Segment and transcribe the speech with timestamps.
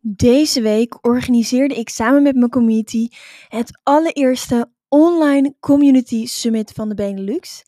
[0.00, 3.08] Deze week organiseerde ik samen met mijn community
[3.48, 7.64] het allereerste online community summit van de Benelux.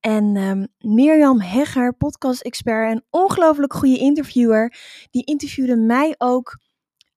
[0.00, 4.74] En um, Mirjam Hegger, podcast-expert en ongelooflijk goede interviewer,
[5.10, 6.58] die interviewde mij ook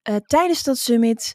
[0.08, 1.34] uh, tijdens dat summit.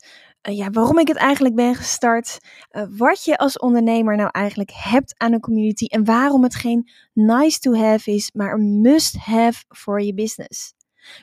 [0.50, 2.38] Uh, ja, waarom ik het eigenlijk ben gestart,
[2.72, 6.90] uh, wat je als ondernemer nou eigenlijk hebt aan een community en waarom het geen
[7.14, 10.74] nice to have is, maar een must have voor je business.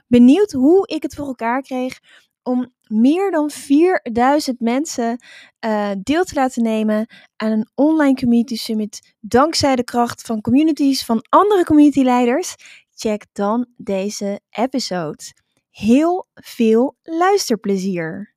[0.07, 1.99] Benieuwd hoe ik het voor elkaar kreeg
[2.43, 5.25] om meer dan 4000 mensen
[5.67, 11.05] uh, deel te laten nemen aan een online community summit dankzij de kracht van communities
[11.05, 12.55] van andere communityleiders.
[12.95, 15.33] Check dan deze episode.
[15.71, 18.37] Heel veel luisterplezier.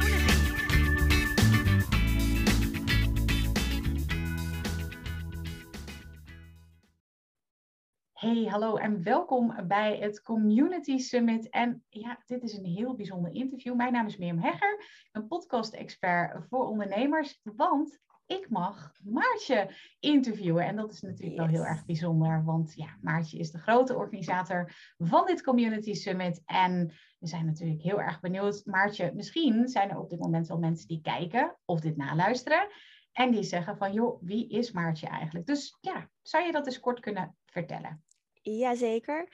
[8.21, 11.49] Hey, hallo en welkom bij het Community Summit.
[11.49, 13.75] En ja, dit is een heel bijzonder interview.
[13.75, 20.65] Mijn naam is Mirjam Hegger, een podcast-expert voor ondernemers, want ik mag Maartje interviewen.
[20.65, 24.71] En dat is natuurlijk wel heel erg bijzonder, want ja, Maartje is de grote organisator
[24.97, 26.41] van dit Community Summit.
[26.45, 28.65] En we zijn natuurlijk heel erg benieuwd.
[28.65, 32.67] Maartje, misschien zijn er op dit moment wel mensen die kijken of dit naluisteren.
[33.11, 35.45] En die zeggen van, joh, wie is Maartje eigenlijk?
[35.45, 38.03] Dus ja, zou je dat eens kort kunnen vertellen?
[38.41, 39.27] Jazeker.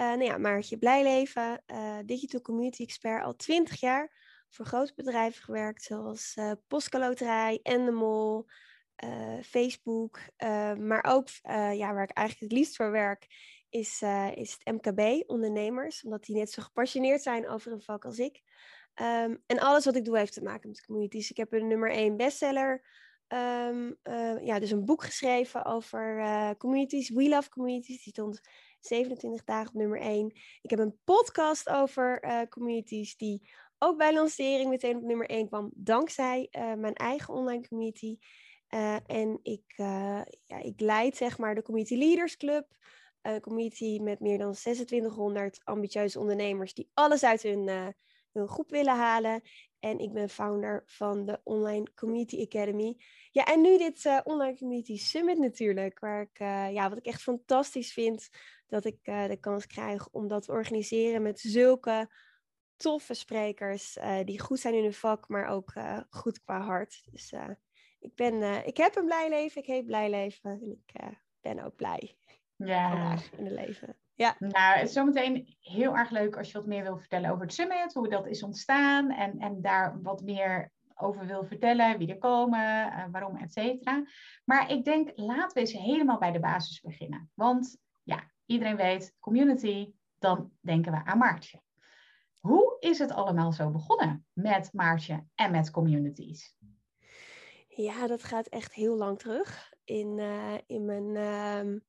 [0.00, 4.16] Uh, nou ja, Maartje Blijleven, uh, Digital Community Expert, al 20 jaar
[4.48, 6.52] voor grote bedrijven gewerkt, zoals uh,
[6.90, 8.46] Loterij, Endemol,
[9.04, 10.20] uh, Facebook.
[10.78, 11.28] maar ook,
[11.72, 13.26] ja, waar ik eigenlijk het liefst voor werk,
[13.70, 14.02] is,
[14.34, 18.42] is het MKB, ondernemers, omdat die net zo gepassioneerd zijn over een vak als ik.
[19.02, 21.30] Um, en alles wat ik doe heeft te maken met communities.
[21.30, 22.82] Ik heb een nummer 1 bestseller
[23.28, 27.10] um, uh, ja, dus een boek geschreven over uh, communities.
[27.10, 28.02] We Love Communities.
[28.02, 28.40] Die stond
[28.80, 30.32] 27 dagen op nummer 1.
[30.62, 35.46] Ik heb een podcast over uh, communities die ook bij lancering meteen op nummer 1
[35.46, 35.70] kwam.
[35.74, 38.18] Dankzij mijn eigen online community.
[39.06, 39.62] en ik,
[40.44, 42.66] ja, ik leid zeg maar de Community Leaders Club.
[43.22, 47.94] Een community met meer dan 2600 ambitieuze ondernemers die alles uit hun,
[48.32, 49.42] hun groep willen halen.
[49.80, 52.96] En ik ben founder van de Online Community Academy.
[53.30, 55.98] Ja, en nu dit uh, Online Community Summit natuurlijk.
[55.98, 58.28] Waar ik, uh, ja, wat ik echt fantastisch vind.
[58.66, 62.10] Dat ik uh, de kans krijg om dat te organiseren met zulke
[62.76, 63.98] toffe sprekers.
[64.24, 65.72] die goed zijn in hun vak, maar ook
[66.10, 67.02] goed qua hart.
[67.10, 67.32] Dus
[67.98, 69.60] ik, ben, ik heb een blij leven.
[69.60, 70.50] Ik heet blij leven.
[70.50, 70.92] En ik
[71.40, 72.16] ben ook blij.
[72.56, 72.90] Ja.
[72.90, 73.96] Vandaag in het leven.
[74.18, 74.36] Ja.
[74.38, 77.54] Nou, het is zometeen heel erg leuk als je wat meer wil vertellen over het
[77.54, 82.18] summit, hoe dat is ontstaan en, en daar wat meer over wil vertellen, wie er
[82.18, 84.04] komen, uh, waarom, et cetera.
[84.44, 87.30] Maar ik denk, laten we eens helemaal bij de basis beginnen.
[87.34, 91.62] Want ja, iedereen weet, community, dan denken we aan Maartje.
[92.40, 96.56] Hoe is het allemaal zo begonnen met Maartje en met communities?
[97.68, 99.72] Ja, dat gaat echt heel lang terug.
[99.84, 101.14] In, uh, in mijn...
[101.14, 101.80] Uh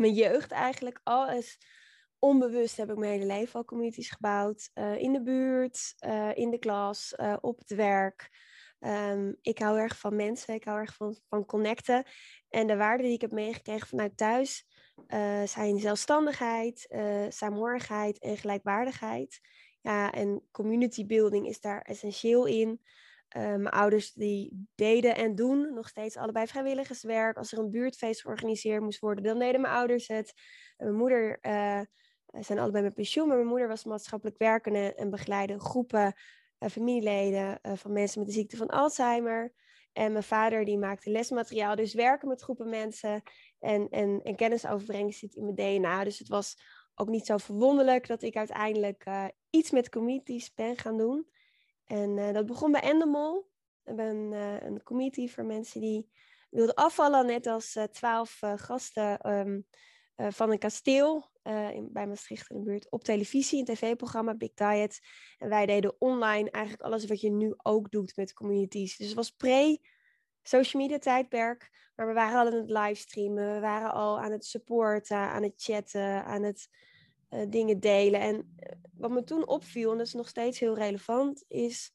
[0.00, 1.42] mijn jeugd eigenlijk al.
[2.18, 4.70] Onbewust heb ik mijn hele leven al communities gebouwd.
[4.74, 8.30] Uh, in de buurt, uh, in de klas, uh, op het werk.
[8.80, 12.04] Um, ik hou erg van mensen, ik hou erg van, van connecten.
[12.48, 14.68] En de waarden die ik heb meegekregen vanuit thuis
[15.44, 16.88] zijn zelfstandigheid,
[17.28, 19.40] saamhorigheid en gelijkwaardigheid.
[19.80, 22.80] Ja, en community building is daar essentieel in.
[23.36, 27.36] Uh, mijn ouders die deden en doen nog steeds allebei vrijwilligerswerk.
[27.36, 30.32] Als er een buurtfeest georganiseerd moest worden, dan deden mijn ouders het.
[30.76, 31.80] Mijn moeder uh,
[32.40, 36.14] zijn allebei met pensioen, maar mijn moeder was maatschappelijk werkende en begeleide groepen
[36.70, 39.52] familieleden van mensen met de ziekte van Alzheimer.
[39.92, 43.22] En mijn vader die maakte lesmateriaal, dus werken met groepen mensen
[43.58, 46.04] en, en, zit in mijn DNA.
[46.04, 46.56] Dus het was
[46.94, 49.04] ook niet zo verwonderlijk dat ik uiteindelijk
[49.50, 51.26] iets met communities ben gaan doen.
[51.90, 53.50] En uh, dat begon bij Endemol.
[53.82, 56.10] We hebben uh, een committee voor mensen die
[56.50, 59.66] wilden afvallen, net als uh, twaalf gasten um,
[60.16, 61.30] van een kasteel
[61.72, 65.00] in, bij Maastricht in de buurt op televisie, een tv-programma Big Diet.
[65.38, 68.96] En wij deden online eigenlijk alles wat je nu ook doet met communities.
[68.96, 69.80] Dus het was pre
[70.42, 71.90] social media tijdperk.
[71.94, 73.54] Maar we waren al aan het livestreamen.
[73.54, 76.68] We waren al aan het supporten, aan het chatten, aan het
[77.30, 78.20] uh, dingen delen.
[78.20, 78.56] En
[78.92, 81.92] wat me toen opviel, en dat is nog steeds heel relevant, is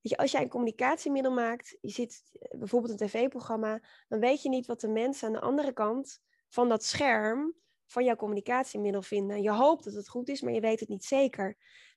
[0.00, 4.48] je, als jij een communicatiemiddel maakt, je ziet eh, bijvoorbeeld een tv-programma, dan weet je
[4.48, 7.54] niet wat de mensen aan de andere kant van dat scherm
[7.86, 9.42] van jouw communicatiemiddel vinden.
[9.42, 11.56] Je hoopt dat het goed is, maar je weet het niet zeker.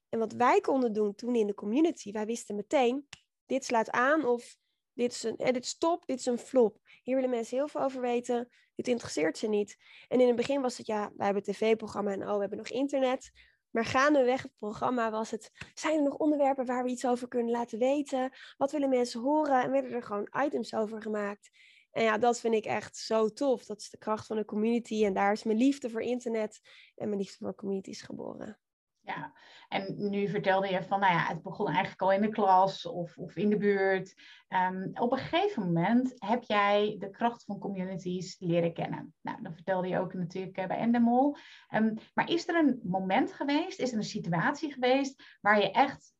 [0.09, 3.07] En wat wij konden doen toen in de community, wij wisten meteen,
[3.45, 4.57] dit sluit aan of
[4.95, 6.77] dit is een, eh, dit stop, dit is een flop.
[7.03, 8.49] Hier willen mensen heel veel over weten.
[8.75, 9.77] Dit interesseert ze niet.
[10.07, 12.69] En in het begin was het, ja, wij hebben tv-programma en oh, we hebben nog
[12.69, 13.31] internet.
[13.71, 17.51] Maar gaandeweg het programma was het, zijn er nog onderwerpen waar we iets over kunnen
[17.51, 18.31] laten weten?
[18.57, 19.63] Wat willen mensen horen?
[19.63, 21.49] En werden er gewoon items over gemaakt.
[21.91, 23.65] En ja, dat vind ik echt zo tof.
[23.65, 25.05] Dat is de kracht van de community.
[25.05, 26.59] En daar is mijn liefde voor internet
[26.95, 28.59] en mijn liefde voor communities geboren.
[29.05, 29.33] Ja,
[29.67, 33.17] en nu vertelde je van, nou ja, het begon eigenlijk al in de klas of,
[33.17, 34.15] of in de buurt.
[34.49, 39.13] Um, op een gegeven moment heb jij de kracht van communities leren kennen.
[39.21, 41.35] Nou, dat vertelde je ook natuurlijk eh, bij Endemol.
[41.73, 46.13] Um, maar is er een moment geweest, is er een situatie geweest waar je echt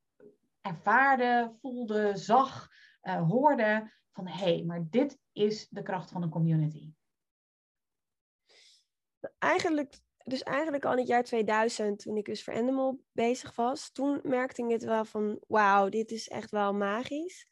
[0.62, 2.70] ervaarde, voelde, zag,
[3.04, 6.94] uh, hoorde van, hé, hey, maar dit is de kracht van een community?
[9.38, 13.92] Eigenlijk dus eigenlijk al in het jaar 2000, toen ik dus voor Animal bezig was,
[13.92, 17.48] toen merkte ik het wel van, wauw, dit is echt wel magisch.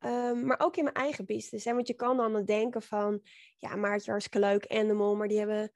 [0.00, 1.64] Um, maar ook in mijn eigen business.
[1.64, 1.74] Hè?
[1.74, 3.20] Want je kan dan denken van,
[3.58, 5.72] ja, Maartje, hartstikke leuk, Animal, maar die hebben,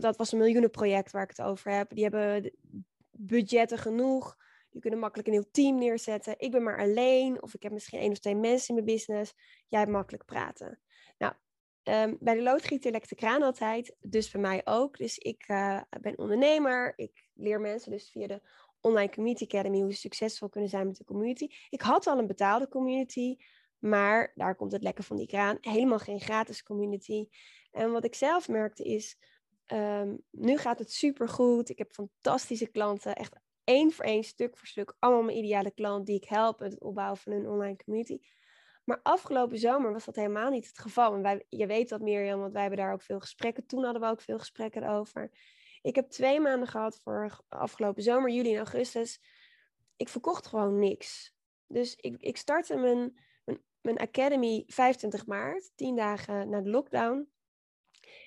[0.00, 1.94] dat was een miljoenenproject waar ik het over heb.
[1.94, 2.52] Die hebben
[3.10, 4.36] budgetten genoeg.
[4.70, 6.34] Die kunnen makkelijk een heel team neerzetten.
[6.38, 9.34] Ik ben maar alleen, of ik heb misschien één of twee mensen in mijn business.
[9.68, 10.80] Jij hebt makkelijk praten.
[11.84, 14.96] Um, bij de loodgieter lekt de kraan altijd, dus bij mij ook.
[14.96, 18.40] Dus ik uh, ben ondernemer, ik leer mensen dus via de
[18.80, 21.48] Online Community Academy hoe ze succesvol kunnen zijn met de community.
[21.70, 23.36] Ik had al een betaalde community,
[23.78, 25.58] maar daar komt het lekker van die kraan.
[25.60, 27.28] Helemaal geen gratis community.
[27.70, 29.16] En wat ik zelf merkte is,
[29.66, 31.68] um, nu gaat het super goed.
[31.68, 36.06] Ik heb fantastische klanten, echt één voor één, stuk voor stuk, allemaal mijn ideale klant
[36.06, 38.18] die ik help met het opbouwen van een online community.
[38.84, 41.14] Maar afgelopen zomer was dat helemaal niet het geval.
[41.14, 43.66] En wij, je weet dat Mirjam, want wij hebben daar ook veel gesprekken.
[43.66, 45.30] Toen hadden we ook veel gesprekken over.
[45.82, 49.20] Ik heb twee maanden gehad voor afgelopen zomer, juli en augustus.
[49.96, 51.34] Ik verkocht gewoon niks.
[51.66, 53.18] Dus ik, ik startte mijn,
[53.80, 57.30] mijn, academy 25 maart, tien dagen na de lockdown.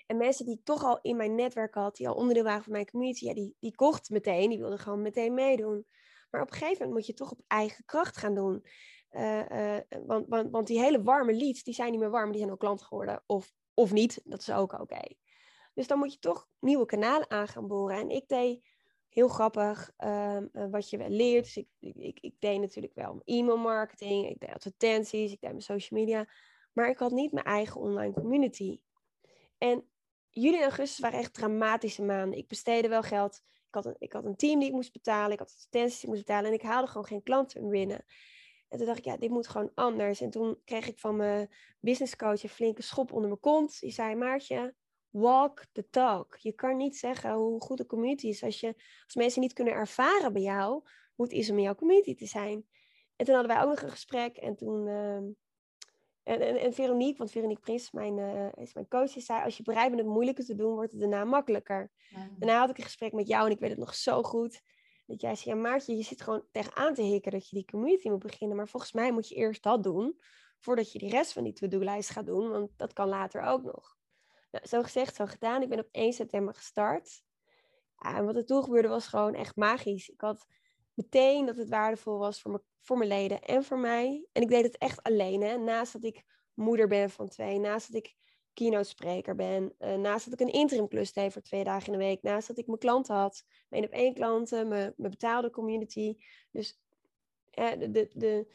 [0.05, 2.71] En mensen die ik toch al in mijn netwerk had, die al onderdeel waren van
[2.71, 5.85] mijn community, ja, die, die kochten meteen, die wilden gewoon meteen meedoen.
[6.29, 8.65] Maar op een gegeven moment moet je toch op eigen kracht gaan doen.
[9.15, 12.51] Uh, want, want, want die hele warme leads, die zijn niet meer warm, die zijn
[12.51, 13.23] ook klant geworden.
[13.25, 15.01] Of, of niet, dat is ook oké.
[15.73, 17.97] Dus dan moet je toch nieuwe kanalen aan gaan boren.
[17.97, 18.63] En ik deed
[19.09, 21.43] heel grappig ehm, eh, wat je wel leert.
[21.43, 25.61] Dus ik, ik, ik deed natuurlijk wel e-mail marketing, ik deed advertenties, ik deed mijn
[25.61, 26.27] social media.
[26.73, 28.79] Maar ik had niet mijn eigen online community.
[29.57, 29.89] En
[30.29, 32.37] juli en augustus waren echt dramatische maanden.
[32.37, 33.41] Ik besteedde wel geld.
[33.67, 35.31] Ik had, een, ik had een team die ik moest betalen.
[35.31, 36.49] Ik had advertenties die ik moest betalen.
[36.49, 38.05] En ik haalde gewoon geen klanten binnen.
[38.67, 40.21] En toen dacht ik, ja, dit moet gewoon anders.
[40.21, 43.79] En toen kreeg ik van mijn businesscoach een flinke schop onder mijn kont.
[43.79, 44.75] Die zei, Maartje,
[45.09, 46.37] walk the talk.
[46.37, 48.73] Je kan niet zeggen hoe goed de community is als, je,
[49.05, 50.83] als mensen niet kunnen ervaren bij jou
[51.15, 52.65] hoe het is om in jouw community te zijn.
[53.15, 54.87] En toen hadden wij ook nog een gesprek en toen...
[54.87, 55.15] Uh,
[56.23, 59.63] en, en, en, Veronique, want Veronique Prins mijn, uh, is mijn coach, zei: Als je
[59.63, 61.91] bereid bent het moeilijker te doen, wordt het daarna makkelijker.
[62.09, 62.29] Ja.
[62.37, 64.61] Daarna had ik een gesprek met jou en ik weet het nog zo goed.
[65.05, 68.09] Dat jij zei, ja Maartje, je zit gewoon tegenaan te hikken dat je die community
[68.09, 68.57] moet beginnen.
[68.57, 70.19] Maar volgens mij moet je eerst dat doen,
[70.59, 72.49] voordat je de rest van die to-do-lijst gaat doen.
[72.49, 73.97] Want dat kan later ook nog.
[74.51, 75.61] Nou, zo gezegd, zo gedaan.
[75.61, 77.23] Ik ben op 1 september gestart.
[77.97, 80.09] Ja, en wat er toen gebeurde was gewoon echt magisch.
[80.09, 80.47] Ik had
[80.93, 84.27] meteen dat het waardevol was voor, voor mijn leden en voor mij.
[84.31, 85.41] En ik deed het echt alleen.
[85.41, 85.57] Hè?
[85.57, 88.15] Naast dat ik moeder ben van twee, naast dat ik
[88.55, 89.73] keynote spreker ben.
[89.79, 92.21] Uh, naast dat ik een interim klus deed voor twee dagen in de week.
[92.21, 93.43] Naast dat ik mijn klanten had.
[93.69, 96.15] Mijn op één klanten, mijn, mijn betaalde community.
[96.51, 96.79] Dus
[97.51, 98.47] de, de, de,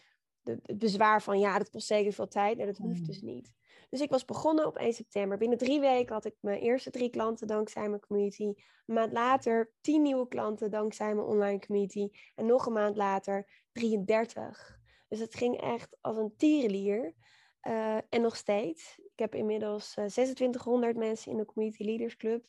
[0.43, 2.59] de, het bezwaar van ja, dat kost zeker veel tijd.
[2.59, 3.53] En dat hoeft dus niet.
[3.91, 5.39] Dus ik was begonnen op 1 september.
[5.39, 8.55] Binnen drie weken had ik mijn eerste drie klanten dankzij mijn community.
[8.87, 12.09] Een maand later tien nieuwe klanten dankzij mijn online community.
[12.35, 14.79] En nog een maand later 33.
[15.09, 17.15] Dus het ging echt als een tierenlier.
[17.63, 19.01] Uh, en nog steeds.
[19.21, 22.47] Ik heb inmiddels uh, eh, 2600 mensen in de Community Leaders Club.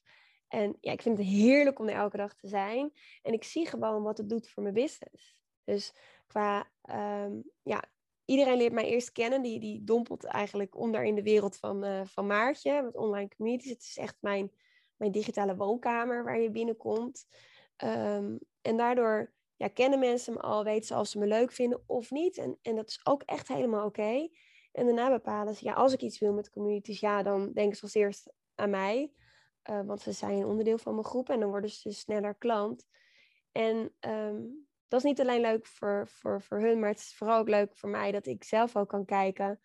[0.47, 2.91] En ja, ik vind het heerlijk om er elke dag te zijn.
[3.21, 5.37] En ik zie gewoon wat het doet voor mijn business.
[5.63, 5.93] Dus
[6.27, 7.83] qua, um, ja,
[8.25, 9.41] iedereen leert mij eerst kennen.
[9.41, 13.71] Die, die dompelt eigenlijk onder in de wereld van, uh, van Maartje, met online communities.
[13.71, 14.51] Het is echt mijn,
[14.95, 17.27] mijn digitale woonkamer waar je binnenkomt.
[17.83, 21.83] Um, en daardoor ja, kennen mensen me al, weten ze of ze me leuk vinden
[21.85, 22.37] of niet.
[22.37, 24.29] En, en dat is ook echt helemaal oké.
[24.71, 27.83] En daarna bepalen ze, ja, als ik iets wil met communities, ja, dan denken ze
[27.83, 29.11] als eerst aan mij.
[29.69, 32.87] Uh, want ze zijn een onderdeel van mijn groep en dan worden ze sneller klant.
[33.51, 34.41] En ehm,
[34.87, 37.75] dat is niet alleen leuk voor, voor, voor hun, maar het is vooral ook leuk
[37.75, 39.59] voor mij dat ik zelf ook kan kijken.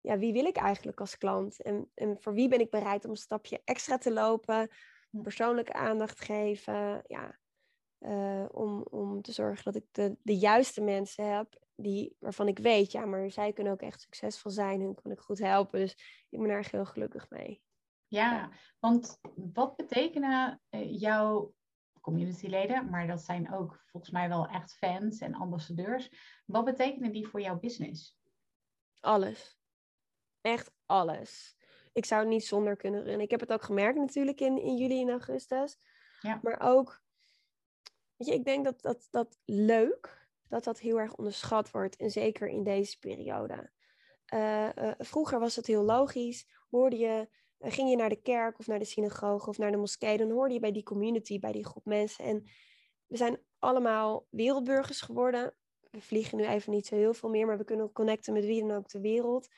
[0.00, 1.62] Ja, wie wil ik eigenlijk als klant?
[1.62, 4.70] En, en voor wie ben ik bereid om een stapje extra te lopen?
[5.10, 7.02] Persoonlijke aandacht geven.
[7.06, 7.38] Ja,
[8.00, 12.58] uh, om, om te zorgen dat ik de, de juiste mensen heb die, waarvan ik
[12.58, 14.80] weet, ja, maar zij kunnen ook echt succesvol zijn.
[14.80, 15.80] Hun kan ik goed helpen.
[15.80, 15.92] Dus
[16.28, 17.62] ik ben daar heel gelukkig mee.
[18.06, 21.54] Ja, want wat betekenen uh, jouw
[22.00, 26.10] communityleden, maar dat zijn ook volgens mij wel echt fans en ambassadeurs.
[26.46, 28.18] Wat betekenen die voor jouw business?
[29.00, 29.58] Alles.
[30.40, 31.56] Echt alles.
[31.92, 33.20] Ik zou het niet zonder kunnen runnen.
[33.20, 35.78] Ik heb het ook gemerkt natuurlijk in, in juli en augustus.
[36.20, 36.40] Ja.
[36.42, 37.02] Maar ook,
[38.16, 40.21] weet je, ik denk dat, dat dat leuk,
[40.52, 41.96] dat dat heel erg onderschat wordt.
[41.96, 43.70] En zeker in deze periode.
[44.34, 46.46] Uh, uh, vroeger was het heel logisch.
[46.70, 47.28] Hoorde je
[47.58, 50.54] ging je naar de kerk of naar de synagoge of naar de moskee, dan hoorde
[50.54, 52.24] je bij die community, bij die groep mensen.
[52.24, 52.44] En
[53.06, 55.54] we zijn allemaal wereldburgers geworden.
[55.90, 58.60] We vliegen nu even niet zo heel veel meer, maar we kunnen connecten met wie
[58.60, 59.48] dan ook ter wereld.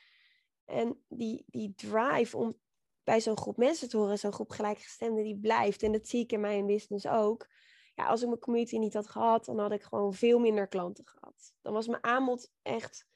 [0.65, 2.59] En die, die drive om
[3.03, 5.83] bij zo'n groep mensen te horen, zo'n groep gelijkgestemden, die blijft.
[5.83, 7.47] En dat zie ik in mijn business ook.
[7.95, 11.07] Ja, als ik mijn community niet had gehad, dan had ik gewoon veel minder klanten
[11.07, 11.53] gehad.
[11.61, 13.07] Dan was mijn aanbod echt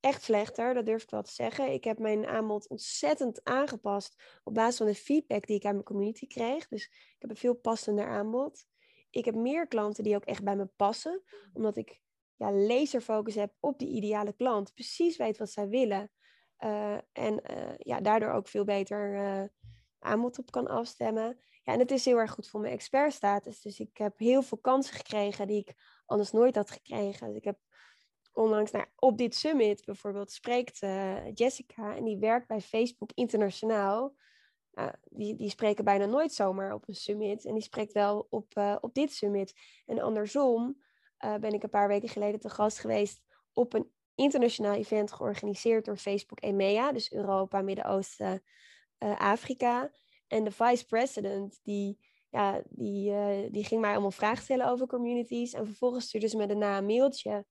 [0.00, 1.72] echt slechter, dat durf ik wel te zeggen.
[1.72, 5.84] Ik heb mijn aanbod ontzettend aangepast op basis van de feedback die ik aan mijn
[5.84, 6.68] community kreeg.
[6.68, 8.66] Dus ik heb een veel passender aanbod.
[9.10, 11.22] Ik heb meer klanten die ook echt bij me passen,
[11.52, 12.00] omdat ik
[12.36, 14.74] ja, laserfocus heb op die ideale klant.
[14.74, 16.10] Precies weet wat zij willen.
[16.58, 19.44] Uh, en uh, ja, daardoor ook veel beter uh,
[19.98, 21.40] aanbod op kan afstemmen.
[21.62, 23.60] Ja, en het is heel erg goed voor mijn expertstatus.
[23.60, 25.74] Dus ik heb heel veel kansen gekregen die ik
[26.06, 27.26] anders nooit had gekregen.
[27.26, 27.58] Dus ik heb
[28.32, 34.14] onlangs nou, op dit summit bijvoorbeeld spreekt uh, Jessica en die werkt bij Facebook internationaal.
[34.74, 38.56] Uh, die, die spreken bijna nooit zomaar op een summit en die spreekt wel op,
[38.56, 39.52] uh, op dit summit.
[39.86, 40.82] En andersom
[41.16, 45.84] eh, ben ik een paar weken geleden te gast geweest op een internationaal event georganiseerd
[45.84, 48.42] door Facebook EMEA, dus Europa, Midden-Oosten,
[49.18, 49.90] Afrika.
[50.30, 53.12] En de vice president die ja, die,
[53.50, 55.52] die ging mij allemaal vragen stellen over communities.
[55.52, 57.44] En vervolgens stuurde ze me daarna een mailtje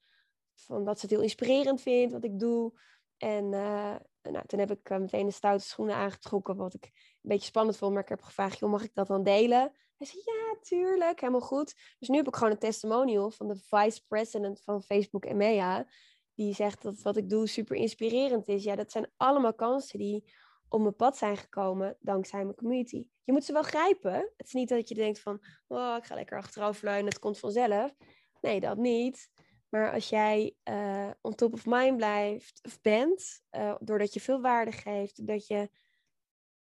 [0.55, 2.79] van dat ze het heel inspirerend vindt wat ik doe.
[3.17, 7.29] En uh, nou, toen heb ik uh, meteen de stoute schoenen aangetrokken, wat ik een
[7.29, 7.93] beetje spannend vond.
[7.93, 9.71] Maar ik heb gevraagd, joh, mag ik dat dan delen?
[9.98, 11.75] Hij zei, ja, tuurlijk, helemaal goed.
[12.00, 15.88] Dus nu heb ik gewoon een testimonial van de vice-president van Facebook EMEA.
[16.33, 18.63] Die zegt dat wat ik doe super inspirerend is.
[18.63, 20.33] Ja, dat zijn allemaal kansen die
[20.70, 23.08] op mijn pad zijn gekomen dankzij mijn community.
[23.24, 24.14] Je moet ze wel grijpen.
[24.14, 27.96] Het is niet dat je denkt van, oh, ik ga lekker achteroverleunen, het komt vanzelf.
[28.42, 29.30] Nee, dat niet.
[29.70, 34.42] Maar als jij uh, on top of mind blijft of bent, uh, doordat je veel
[34.42, 35.70] waarde geeft, dat je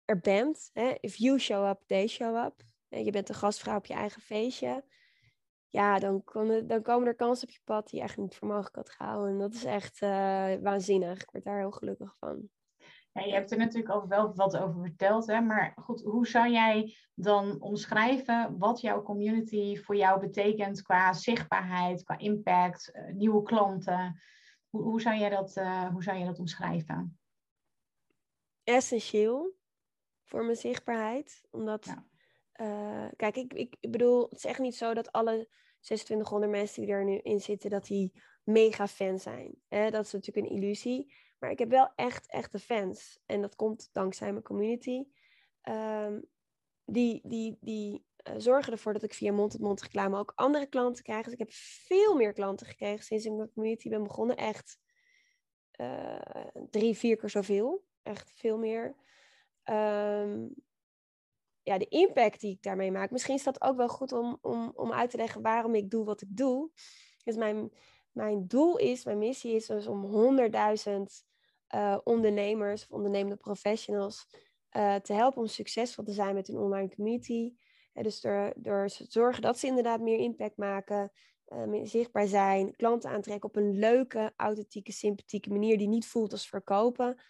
[0.06, 0.70] er bent.
[0.74, 0.94] Hè?
[1.00, 2.63] If you show up, they show up.
[2.89, 4.86] En je bent de gastvrouw op je eigen feestje.
[5.68, 8.48] Ja, dan, kon, dan komen er kansen op je pad die je echt niet voor
[8.48, 9.32] mogelijk had gehouden.
[9.32, 10.00] En dat is echt
[10.62, 11.22] waanzinnig.
[11.22, 12.50] Ik word daar heel gelukkig van.
[13.17, 15.41] Ja, je hebt er natuurlijk ook wel wat over verteld, hè?
[15.41, 22.03] maar goed, hoe zou jij dan omschrijven wat jouw community voor jou betekent qua zichtbaarheid,
[22.03, 24.21] qua impact, uh, nieuwe klanten?
[24.69, 27.19] Hoe, hoe, zou jij dat, uh, hoe zou jij dat omschrijven?
[28.63, 29.55] Essentieel
[30.24, 32.05] voor mijn zichtbaarheid, omdat, ja.
[32.55, 35.47] uh, kijk, ik, ik, ik bedoel, het is echt niet zo dat alle
[35.79, 39.55] 2600 mensen die er nu in zitten, dat die mega fan zijn.
[39.67, 39.89] Hè?
[39.89, 41.13] Dat is natuurlijk een illusie.
[41.39, 43.20] Maar ik heb wel echt echte fans.
[43.25, 45.06] En dat komt dankzij mijn community.
[45.63, 46.25] Um,
[46.86, 51.24] die die, die uh, zorgen ervoor dat ik via mond-tot-mond reclame ook andere klanten krijg.
[51.24, 54.38] Dus ik heb veel meer klanten gekregen sinds ik mijn community ben begonnen.
[54.38, 54.79] Echt
[55.82, 56.20] uh,
[56.70, 57.86] drie, vier keer zoveel.
[58.03, 58.96] Echt veel meer.
[59.63, 60.56] Um,
[61.63, 63.12] ja, de impact die ik daarmee maak.
[63.12, 66.06] Misschien is dat ook wel goed om, om, om uit te leggen waarom ik doe
[66.06, 66.72] wat ik doe.
[67.24, 67.72] Dus mijn,
[68.17, 70.38] mijn doel is, mijn missie is dus om
[70.88, 70.93] 100.000
[71.75, 74.27] uh, ondernemers of ondernemende professionals
[74.77, 77.53] uh, te helpen om succesvol te zijn met hun online community.
[77.93, 81.12] Dus door, door te zorgen dat ze inderdaad meer impact maken,
[81.67, 86.50] meer zichtbaar zijn, klanten aantrekken op een leuke, authentieke, sympathieke manier die niet voelt als
[86.50, 87.21] verkopen,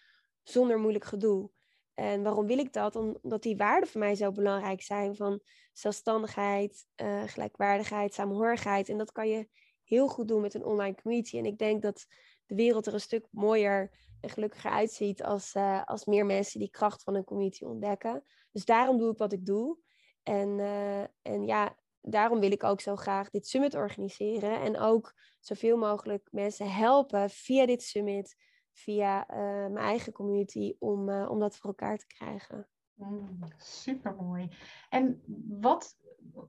[0.43, 1.49] zonder moeilijk gedoe.
[1.93, 2.95] En waarom wil ik dat?
[2.95, 5.39] Omdat die waarden voor mij zo belangrijk zijn van
[5.73, 6.85] zelfstandigheid,
[7.25, 8.89] gelijkwaardigheid, samenhorigheid.
[8.89, 9.47] En dat kan je
[9.87, 11.37] heel goed doen met een online community.
[11.37, 12.05] En ik denk dat
[12.45, 13.91] de wereld er een stuk mooier
[14.21, 18.23] en gelukkiger uitziet als, uh, als meer mensen die kracht van een community ontdekken.
[18.51, 19.77] Dus daarom doe ik wat ik doe.
[20.23, 24.61] En, uh, en ja, daarom wil ik ook zo graag dit summit organiseren.
[24.61, 28.35] En ook zoveel mogelijk mensen helpen via dit summit,
[28.71, 32.67] via eh, mijn eigen community om, om dat voor elkaar te krijgen.
[32.93, 34.49] Mm, Super mooi.
[34.89, 35.97] En wat,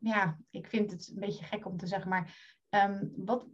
[0.00, 3.46] ja, ik vind het een beetje gek om te zeggen, maar um, wat,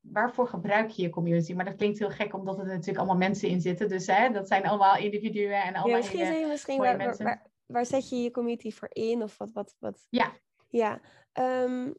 [0.00, 1.52] waarvoor gebruik je je community?
[1.52, 3.88] Maar dat klinkt heel gek, omdat er natuurlijk allemaal mensen in zitten.
[3.88, 7.50] Dus hè, dat zijn allemaal individuen en allemaal ja, misschien hele misschien waar, waar, waar,
[7.66, 9.22] waar, zet je je community voor in?
[9.22, 9.52] Of wat?
[9.52, 10.06] wat, wat?
[10.10, 10.32] Ja.
[10.68, 11.00] Ja.
[11.32, 11.94] Um,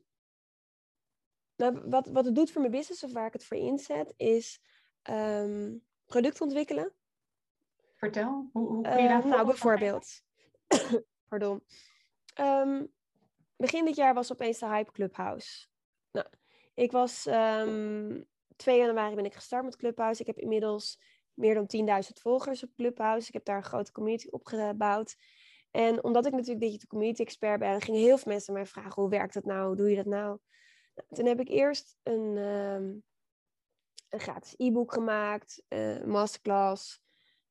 [1.55, 4.61] nou, wat, wat het doet voor mijn business, of waar ik het voor inzet, is
[5.09, 6.93] um, product ontwikkelen.
[7.95, 10.21] Vertel, hoe, hoe kun je uh, Nou, bijvoorbeeld.
[11.29, 11.63] Pardon.
[12.39, 12.93] Um,
[13.59, 15.67] begin dit jaar was opeens de Hype Clubhouse.
[16.11, 16.27] Nou,
[16.73, 20.21] ik was um, 2 januari ben ik gestart met Clubhouse.
[20.21, 20.99] Ik heb inmiddels
[21.33, 23.27] meer dan 10.000 volgers op Clubhouse.
[23.27, 25.15] Ik heb daar een grote community opgebouwd.
[25.71, 29.09] En omdat ik natuurlijk digital community expert ben, gingen heel veel mensen mij vragen: hoe
[29.09, 29.67] werkt dat nou?
[29.67, 30.39] Hoe doe je dat nou?
[30.95, 33.03] nou toen heb ik eerst een, um,
[34.09, 37.01] een gratis e-book gemaakt, uh, een masterclass.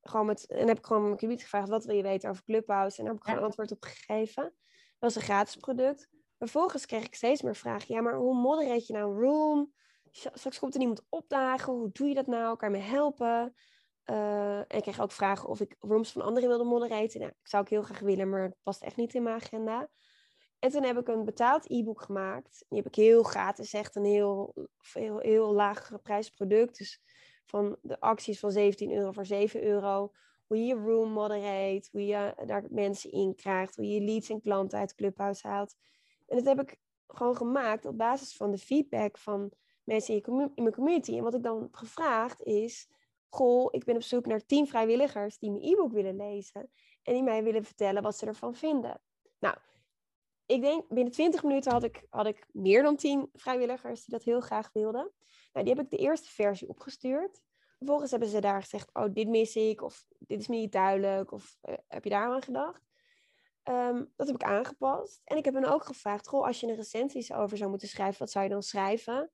[0.03, 2.99] Gewoon met, en heb ik gewoon mijn community gevraagd: wat wil je weten over Clubhouse?
[2.99, 4.55] En daar heb ik gewoon antwoord op gegeven.
[4.99, 6.09] Was een gratis product.
[6.38, 7.95] Vervolgens kreeg ik steeds meer vragen.
[7.95, 9.73] Ja, maar hoe moderate je nou een room?
[10.11, 11.73] Straks komt er iemand opdagen.
[11.73, 12.57] Hoe doe je dat nou?
[12.57, 13.55] Kan je me helpen?
[14.11, 17.21] Uh, en ik kreeg ook vragen of ik rooms van anderen wilde moderaten.
[17.21, 19.88] Nou, ik zou ook heel graag willen, maar het past echt niet in mijn agenda.
[20.59, 22.64] En toen heb ik een betaald e-book gemaakt.
[22.69, 24.55] Die heb ik heel gratis, echt een heel,
[24.93, 26.78] heel, heel laag prijsproduct.
[26.78, 27.00] Dus
[27.45, 30.12] van de acties van 17 euro voor 7 euro.
[30.49, 34.40] Hoe je je room moderate, hoe je daar mensen in krijgt, hoe je leads en
[34.40, 35.75] klanten uit Clubhouse haalt.
[36.26, 36.76] En dat heb ik
[37.07, 39.52] gewoon gemaakt op basis van de feedback van
[39.85, 41.17] mensen in, mijn community.
[41.17, 42.88] En wat ik dan gevraagd is
[43.28, 46.71] goh, ik ben op zoek naar tien vrijwilligers die mijn e-book willen lezen
[47.02, 49.00] en die mij willen vertellen wat ze ervan vinden.
[49.38, 49.57] Nou,
[50.47, 54.25] ik denk binnen 20 minuten had ik, had ik meer dan tien vrijwilligers die dat
[54.25, 55.12] heel graag wilden.
[55.52, 57.43] Nou, die heb ik de eerste versie opgestuurd.
[57.78, 61.32] Vervolgens hebben ze daar gezegd, oh, dit mis ik, of dit is me niet duidelijk,
[61.32, 62.87] of uh, heb je daar aan gedacht?
[63.64, 65.20] Um, dat heb ik aangepast.
[65.25, 68.19] En ik heb hen ook gevraagd, goh, als je een recensie over zou moeten schrijven,
[68.19, 69.32] wat zou je dan schrijven?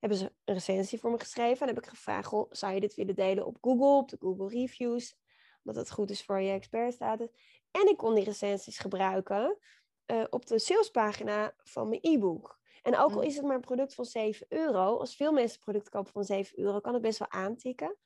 [0.00, 1.60] hebben ze een recensie voor me geschreven.
[1.60, 4.48] En heb ik gevraagd, goh, zou je dit willen delen op Google, op de Google
[4.48, 5.16] Reviews,
[5.62, 7.28] omdat het goed is voor je expertstatus.
[7.70, 9.58] En ik kon die recensies gebruiken
[10.06, 12.59] uh, op de salespagina van mijn e-book.
[12.82, 13.22] En ook al mm.
[13.22, 16.24] is het maar een product van 7 euro, als veel mensen een product kopen van
[16.24, 17.96] 7 euro, kan het best wel aantikken.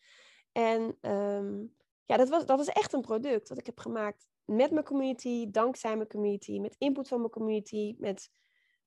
[0.53, 4.71] En um, ja, dat was, dat was echt een product dat ik heb gemaakt met
[4.71, 8.31] mijn community, dankzij mijn community, met input van mijn community, met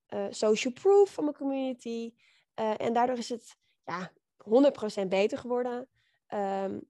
[0.09, 2.13] uh, social proof van mijn community.
[2.59, 4.11] Uh, en daardoor is het ja,
[5.03, 5.87] 100% beter geworden,
[6.27, 6.81] um,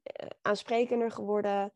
[0.42, 1.72] aansprekender geworden.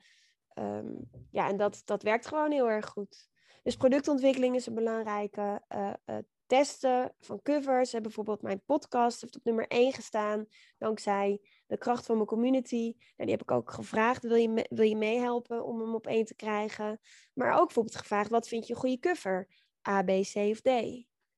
[0.55, 3.29] Um, ja, en dat, dat werkt gewoon heel erg goed.
[3.63, 5.61] Dus productontwikkeling is een belangrijke.
[5.75, 6.17] Uh,
[6.51, 7.91] testen van covers.
[7.91, 10.45] Hè, bijvoorbeeld mijn podcast heeft op nummer 1 gestaan.
[10.77, 12.93] Dankzij de kracht van mijn community.
[12.95, 14.23] Nou, die heb ik ook gevraagd.
[14.23, 16.99] Wil je, wil je meehelpen om hem op 1 te krijgen?
[17.33, 18.29] Maar ook bijvoorbeeld gevraagd.
[18.29, 19.47] Wat vind je een goede cover?
[19.89, 20.69] A, B, C of D?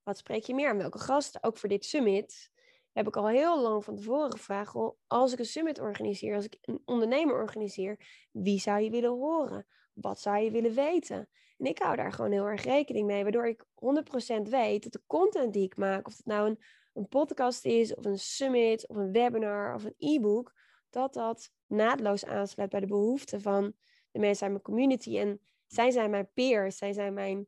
[0.04, 0.78] Wat spreek je meer aan?
[0.78, 1.44] Welke gasten?
[1.44, 2.52] Ook voor dit summit
[2.92, 4.76] heb ik al heel lang van tevoren gevraagd.
[5.08, 8.00] Als ik een summit organiseer, als ik een ondernemer organiseer,
[8.32, 9.68] wie zou je willen horen?
[9.94, 11.30] Wat zou je willen weten?
[11.64, 15.02] En ik hou daar gewoon heel erg rekening mee, waardoor ik 100% weet dat de
[15.08, 16.60] content die ik maak, of het nou een,
[16.94, 20.54] een podcast is, of een summit, of een webinar, of een e-book,
[20.90, 23.74] dat dat naadloos aansluit bij de behoeften van
[24.12, 25.18] de mensen uit mijn community.
[25.18, 27.48] En zij zijn mijn peers, zij zijn mijn,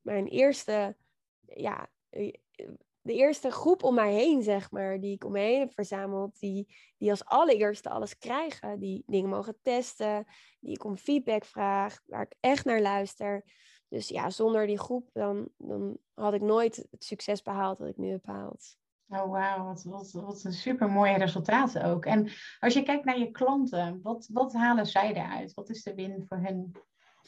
[0.00, 0.96] mijn eerste
[1.40, 1.90] ja,
[3.02, 6.40] de eerste groep om mij heen, zeg maar, die ik om me heen heb verzameld,
[6.40, 10.26] die, die als allereerste alles krijgen, die dingen mogen testen,
[10.60, 13.44] die ik om feedback vraag, waar ik echt naar luister.
[13.88, 17.96] Dus ja, zonder die groep, dan, dan had ik nooit het succes behaald dat ik
[17.96, 18.76] nu heb behaald.
[19.08, 22.04] Oh, wauw, wat, wat, wat een super mooie resultaten ook.
[22.04, 25.54] En als je kijkt naar je klanten, wat, wat halen zij eruit?
[25.54, 26.72] Wat is de win voor hen?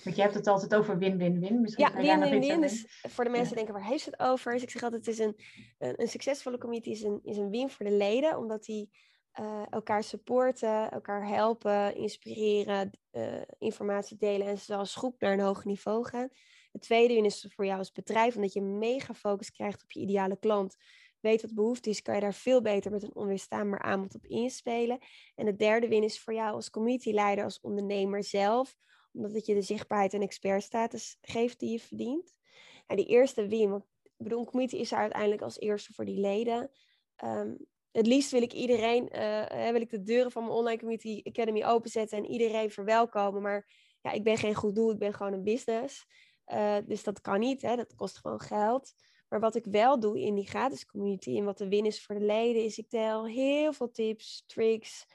[0.05, 1.73] Want je hebt het altijd over win-win-win.
[1.77, 2.61] Ja, win-win-win.
[2.61, 3.55] Dus voor de mensen ja.
[3.55, 4.53] denken, waar heeft het over?
[4.53, 5.37] Dus ik zeg altijd, het is een,
[5.79, 8.39] een, een succesvolle community is een, is een win voor de leden.
[8.39, 8.91] Omdat die
[9.41, 14.47] uh, elkaar supporten, elkaar helpen, inspireren, uh, informatie delen.
[14.47, 16.29] En ze als groep naar een hoger niveau gaan.
[16.73, 18.35] Het tweede win is voor jou als bedrijf.
[18.35, 20.77] Omdat je mega focus krijgt op je ideale klant.
[21.21, 24.99] Weet wat behoefte is, kan je daar veel beter met een onweerstaanbaar aanbod op inspelen.
[25.35, 28.77] En het derde win is voor jou als communityleider, als ondernemer zelf
[29.13, 32.35] omdat het je de zichtbaarheid en expertstatus geeft die je verdient.
[32.87, 36.05] Ja, die eerste win, want ik bedoel, een community is er uiteindelijk als eerste voor
[36.05, 36.71] die leden.
[37.25, 37.57] Um,
[37.93, 41.65] het liefst wil ik iedereen, uh, wil ik de deuren van mijn online community academy
[41.65, 43.43] openzetten en iedereen verwelkomen.
[43.43, 43.69] Maar
[44.01, 46.07] ja, ik ben geen goed doel, ik ben gewoon een business.
[46.47, 47.77] Uh, dus dat kan niet, hè?
[47.77, 48.93] dat kost gewoon geld.
[49.29, 52.15] Maar wat ik wel doe in die gratis community en wat de win is voor
[52.15, 55.07] de leden, is ik deel heel veel tips, tricks,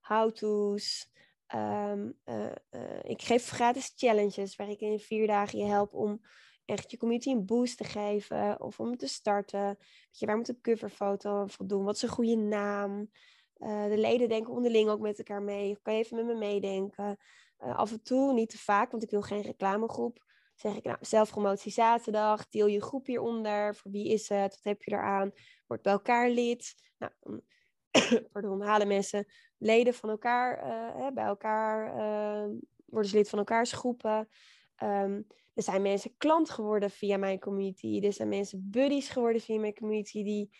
[0.00, 1.10] how-to's.
[1.52, 6.20] Ehm, eh, eh, ik geef gratis challenges waar ik in vier dagen je help om
[6.64, 9.78] echt je community een boost te geven of om te starten.
[10.10, 11.84] Je, waar moet een coverfoto voldoen?
[11.84, 13.10] Wat is een goede naam?
[13.56, 15.78] Eh, de leden denken onderling ook met elkaar mee.
[15.82, 17.16] Kan je even met me meedenken?
[17.56, 20.24] af en toe, niet te vaak, want ik wil geen reclamegroep.
[20.54, 23.74] Zeg ik, nou, zelfpromotie zaterdag, deel je groep hieronder.
[23.74, 24.54] Voor wie is het?
[24.54, 25.30] Wat heb je eraan?
[25.66, 26.74] Word bij elkaar lid.
[26.98, 27.12] Nou,
[28.32, 29.26] pardon, halen mensen
[29.58, 34.28] leden van elkaar uh, bij elkaar, uh, worden ze lid van elkaars groepen.
[34.82, 38.00] Um, er zijn mensen klant geworden via mijn community.
[38.04, 40.50] Er zijn mensen buddies geworden via mijn community die,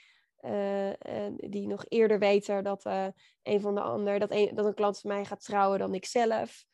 [0.40, 0.90] uh,
[1.36, 2.84] die nog eerder weten dat
[3.42, 6.04] een van de ander, dat een, dat een klant van mij gaat trouwen dan ik
[6.04, 6.64] zelf.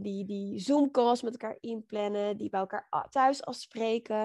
[0.00, 4.22] die, die Zoom-calls met elkaar inplannen, die bij elkaar thuis afspreken.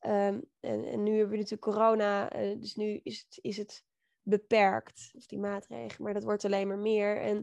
[0.00, 3.84] Um, en, en, nu hebben we natuurlijk corona, dus nu is het, is het
[4.22, 6.02] beperkt, of die maatregelen.
[6.02, 7.20] Maar dat wordt alleen maar meer.
[7.20, 7.36] En,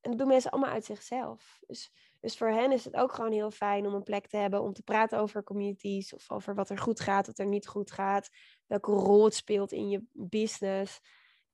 [0.00, 1.58] en dat doen mensen allemaal uit zichzelf.
[1.66, 4.62] Dus, dus voor hen is het ook gewoon heel fijn om een plek te hebben
[4.62, 7.90] om te praten over communities of over wat er goed gaat, wat er niet goed
[7.90, 8.30] gaat,
[8.66, 11.00] welke rol het speelt in je business.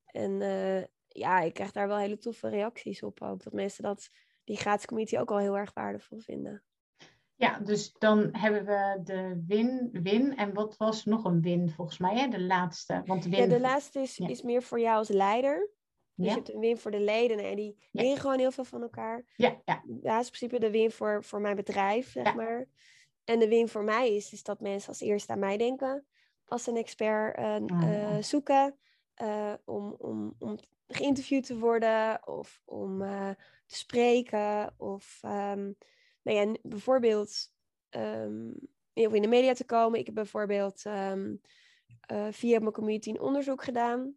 [0.05, 3.43] En uh, ja, ik krijg daar wel hele toffe reacties op ook.
[3.43, 4.09] Dat mensen dat,
[4.43, 6.63] die gratis community ook al heel erg waardevol vinden.
[7.39, 10.35] Ja, dus dan hebben we de win-win.
[10.35, 12.27] En wat was nog een win volgens mij, hè?
[12.27, 13.01] de laatste?
[13.05, 13.39] Want de, win...
[13.39, 15.69] ja, de laatste is, is meer voor jou als leider.
[16.15, 18.01] Dus je hebt een win voor de leden en die ja.
[18.01, 19.25] leren gewoon heel veel van elkaar.
[19.35, 19.83] Ja, ja.
[19.85, 22.67] Dat is in principe de win voor, voor mijn bedrijf, zeg maar.
[23.23, 26.05] En de win voor mij is, is dat mensen als eerste aan mij denken.
[26.45, 28.77] Als een expert uh, zoeken.
[29.21, 32.99] Uh, om, om, om geïnterviewd te worden of om
[33.65, 34.73] te spreken.
[34.77, 35.77] Of um,
[36.21, 37.51] nou bijvoorbeeld
[37.89, 38.55] um,
[38.93, 39.99] in de media te komen.
[39.99, 41.41] Ik heb bijvoorbeeld um,
[42.11, 44.15] uh, via mijn community een onderzoek gedaan.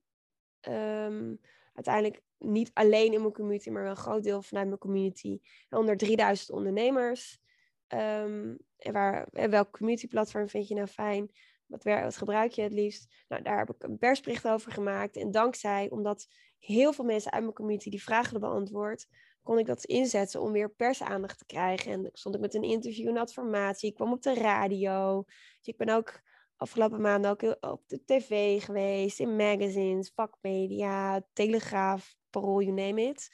[0.69, 1.41] Um,
[1.75, 5.41] uiteindelijk niet alleen in mijn community, maar wel een groot deel vanuit mijn community.
[5.71, 7.41] Onder 3000 ondernemers.
[7.87, 8.59] en
[8.93, 11.31] waar, welk communityplatform vind je nou fijn?
[11.67, 13.25] Wat, wat gebruik je het liefst?
[13.29, 15.17] Nou, daar heb ik een persbericht over gemaakt.
[15.17, 16.27] En dankzij, omdat
[16.59, 19.07] heel veel mensen uit mijn community die vragen beantwoord,
[19.43, 21.93] kon ik dat inzetten om weer persaandacht te krijgen.
[21.93, 23.89] En stond ik met een interview en adformatie.
[23.89, 25.23] Ik kwam op de radio.
[25.27, 26.21] Dus ik ben ook
[26.57, 33.31] afgelopen maanden ook op de tv geweest, in magazines, vakmedia, telegraaf, parool, you name it.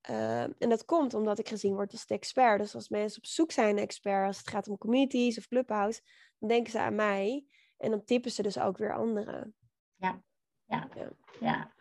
[0.00, 2.60] Ehm, en dat komt omdat ik gezien word als de expert.
[2.60, 6.00] Dus als mensen op zoek zijn naar expert, als het gaat om communities of clubhouse,
[6.38, 7.44] dan denken ze aan mij.
[7.76, 9.54] En dan tippen ze dus ook weer anderen.
[9.96, 10.22] Ja,
[10.64, 11.10] ja, ja.
[11.40, 11.74] ja.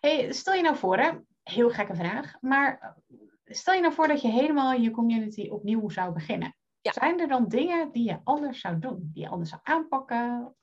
[0.00, 1.10] Hey, stel je nou voor, hè,
[1.42, 2.40] heel gekke vraag.
[2.40, 6.56] Maar eh, stel je nou voor dat je helemaal je community opnieuw zou beginnen.
[6.80, 9.10] Zijn er dan dingen die je anders zou doen?
[9.12, 10.54] Die je anders zou aanpakken?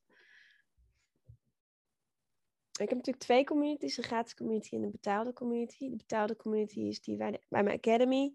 [2.80, 5.90] Ik heb natuurlijk twee communities, een gratis community en een betaalde community.
[5.90, 8.34] De betaalde community is die bij, bij mijn academy.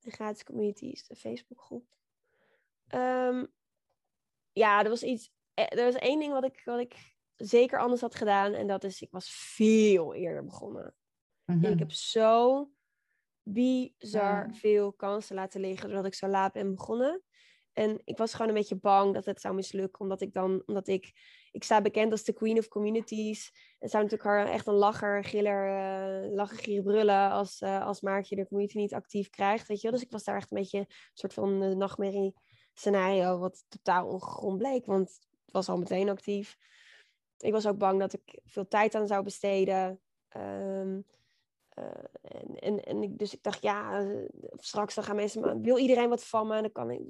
[0.00, 1.96] De gratis community is de Facebookgroep.
[2.94, 3.52] Um,
[4.52, 5.30] ja, er was iets.
[5.54, 8.52] Eh, er was één ding wat ik, wat ik zeker anders had gedaan.
[8.52, 10.94] En dat is, ik was veel eerder begonnen.
[11.48, 12.70] En ik heb zo
[13.42, 17.22] bizar veel kansen laten liggen doordat ik zo laat ben begonnen.
[17.72, 20.88] En ik was gewoon een beetje bang dat het zou mislukken, omdat ik dan, omdat
[20.88, 21.12] ik,
[21.52, 23.52] ik sta bekend als de queen of communities.
[23.78, 28.36] En zou natuurlijk echt een lacher, giller, uh, lachen, gieren, brullen als, uh, als Maartje
[28.36, 29.92] de community niet actief krijgt, weet je wel.
[29.92, 32.34] Dus ik was daar echt een beetje een soort van uh, nachtmerrie
[32.74, 35.08] scenario, wat totaal ongegrond bleek, want
[35.44, 36.56] het was al meteen actief.
[37.38, 40.00] Ik was ook bang dat ik veel tijd aan zou besteden.
[40.36, 41.06] Um,
[41.78, 46.08] uh, en, en, en dus ik dacht, ja, uh, straks dan gaan mensen, wil iedereen
[46.08, 46.60] wat van me?
[46.60, 47.02] Dan kan ik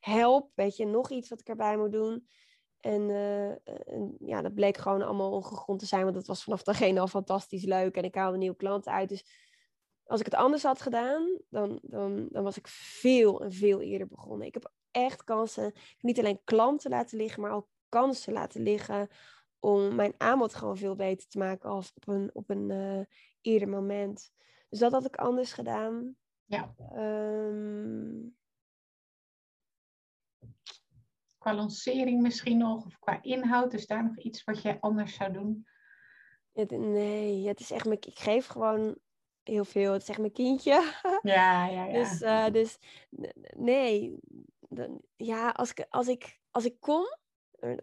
[0.00, 2.28] help, weet je, nog iets wat ik erbij moet doen.
[2.80, 3.50] En, uh,
[3.88, 7.08] en, ja, dat bleek gewoon allemaal ongegrond te zijn, want het was vanaf dagene al
[7.08, 9.08] fantastisch leuk en ik haalde nieuwe klanten uit.
[9.08, 9.24] Dus
[10.04, 14.06] als ik het anders had gedaan, dan, dan, dan was ik veel en veel eerder
[14.06, 14.46] begonnen.
[14.46, 19.08] Ik heb echt kansen, niet alleen klanten laten liggen, maar ook kansen laten liggen
[19.58, 23.06] om mijn aanbod gewoon veel beter te maken als op een, op een
[23.40, 24.32] eerder moment.
[24.68, 26.16] Dus dat had ik anders gedaan.
[26.44, 26.74] Ja.
[26.92, 28.36] Um...
[31.38, 35.32] Qua lancering misschien nog, of qua inhoud, is daar nog iets wat je anders zou
[35.32, 35.66] doen?
[36.52, 38.98] Het, nee, het is echt mijn, ik geef gewoon
[39.42, 39.92] heel veel.
[39.92, 40.92] Het is echt mijn kindje.
[41.22, 41.92] Ja, ja, ja.
[41.92, 42.78] Dus, uh, dus
[43.56, 44.18] nee,
[44.68, 47.16] dan, ja, als ik, als, ik, als ik kom,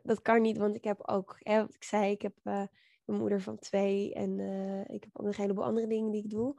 [0.03, 2.63] dat kan niet, want ik heb ook, hè, wat ik zei, ik heb uh,
[3.05, 6.29] mijn moeder van twee en uh, ik heb nog een heleboel andere dingen die ik
[6.29, 6.55] doe.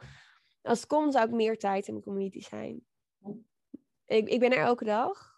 [0.62, 2.86] Als het komt, zou ik meer tijd in mijn community zijn.
[4.06, 5.34] Ik, ik ben er elke dag.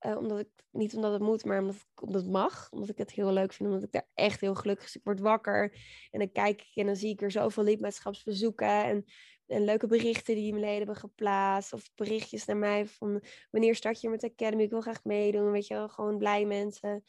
[0.00, 2.70] Uh, omdat ik, niet omdat het moet, maar omdat, omdat het mag.
[2.70, 4.94] Omdat ik het heel leuk vind, omdat ik daar echt heel gelukkig ben.
[4.94, 5.72] Ik word wakker
[6.10, 8.84] en dan kijk ik en dan zie ik er zoveel lidmaatschapsbezoeken.
[8.84, 9.04] En,
[9.46, 11.72] en leuke berichten die mijn leden hebben geplaatst.
[11.72, 14.62] Of berichtjes naar mij van wanneer start je met de Academy?
[14.62, 15.50] Ik wil graag meedoen.
[15.50, 17.04] Weet je wel, gewoon blij mensen.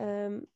[0.00, 0.48] Um,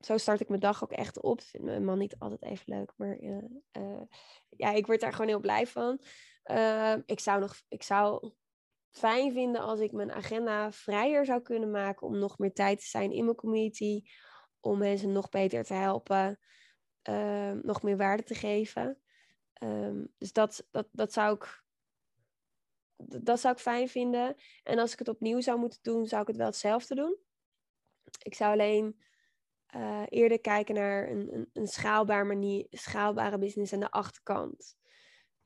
[0.00, 1.40] zo start ik mijn dag ook echt op.
[1.40, 4.02] Vindt mijn man niet altijd even leuk, maar uh, uh,
[4.48, 6.00] ja, ik word daar gewoon heel blij van.
[6.44, 8.32] Uh, ik zou nog, ik zou
[8.90, 12.86] fijn vinden als ik mijn agenda vrijer zou kunnen maken om nog meer tijd te
[12.86, 14.02] zijn in mijn community,
[14.60, 16.38] om mensen nog beter te helpen,
[17.02, 19.00] ehm, nog meer waarde te geven.
[19.62, 21.62] Um, dus dat, dat, dat zou ik.
[22.96, 24.36] Dat zou ik fijn vinden.
[24.62, 27.16] En als ik het opnieuw zou moeten doen, zou ik het wel hetzelfde doen.
[28.22, 29.02] Ik zou alleen
[29.76, 31.68] uh, eerder kijken naar een, een,
[32.06, 34.76] een manier, schaalbare business aan de achterkant.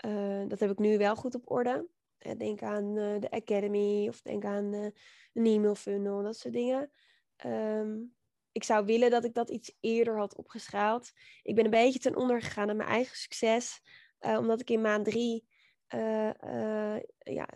[0.06, 1.88] Uh, dat heb ik nu wel goed op orde.
[2.18, 6.90] Uh, denk aan de Academy of denk aan een e-mail funnel, dat soort dingen.
[7.46, 8.14] Um,
[8.52, 11.12] ik zou willen dat ik dat iets eerder had opgeschaald.
[11.42, 13.80] Ik ben een beetje ten onder gegaan aan mijn eigen succes.
[14.18, 15.46] omdat ik in maand drie
[15.94, 17.46] uh, uh, ja,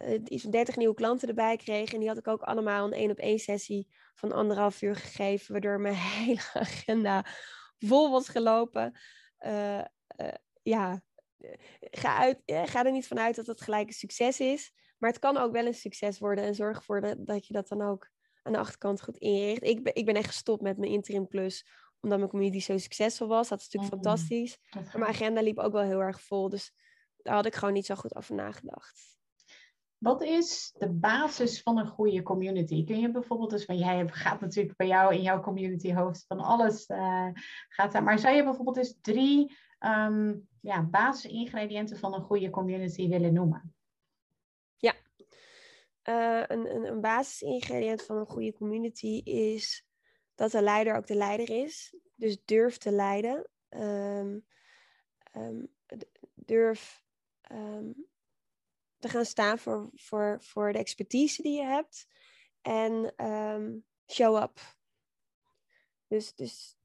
[0.51, 1.93] 30 nieuwe klanten erbij kreeg.
[1.93, 5.53] En die had ik ook allemaal een één op één sessie van anderhalf uur gegeven.
[5.53, 7.25] Waardoor mijn hele agenda
[7.79, 8.99] vol was gelopen.
[9.47, 9.85] Uh,
[10.63, 11.03] ja,
[11.81, 14.73] ga, uit, ga er niet vanuit dat het gelijk een succes is.
[14.99, 16.45] Maar het kan ook wel een succes worden.
[16.45, 18.11] En zorg ervoor dat, dat je dat dan ook
[18.43, 19.63] aan de achterkant goed inricht.
[19.63, 21.67] Ik ben, ik ben echt gestopt met mijn interim plus
[22.01, 23.49] omdat mijn community zo succesvol was.
[23.49, 24.03] Dat is natuurlijk mm.
[24.03, 24.59] fantastisch.
[24.71, 26.49] Maar mijn agenda liep ook wel heel erg vol.
[26.49, 26.73] Dus
[27.23, 29.17] daar had ik gewoon niet zo goed over nagedacht.
[29.99, 32.85] Wat is de basis van een goede community?
[32.85, 36.41] Kun je bijvoorbeeld, dus, want jij gaat natuurlijk bij jou in jouw community hoofd van
[36.41, 37.29] alles uh,
[37.69, 38.03] gaat daar.
[38.03, 43.75] Maar zou je bijvoorbeeld eens drie um, ja, basisingrediënten van een goede community willen noemen?
[44.77, 44.95] Ja,
[46.05, 49.87] uh, een, een, een basisingrediënt van een goede community is
[50.35, 51.95] dat de leider ook de leider is.
[52.15, 53.49] Dus durf te leiden.
[53.69, 54.47] Um,
[55.37, 55.69] um,
[56.35, 57.07] durf
[57.53, 58.07] um,
[58.99, 62.07] te gaan staan voor, voor, voor de expertise die je hebt.
[62.63, 64.61] En um, show up.
[66.07, 66.77] Dus, dus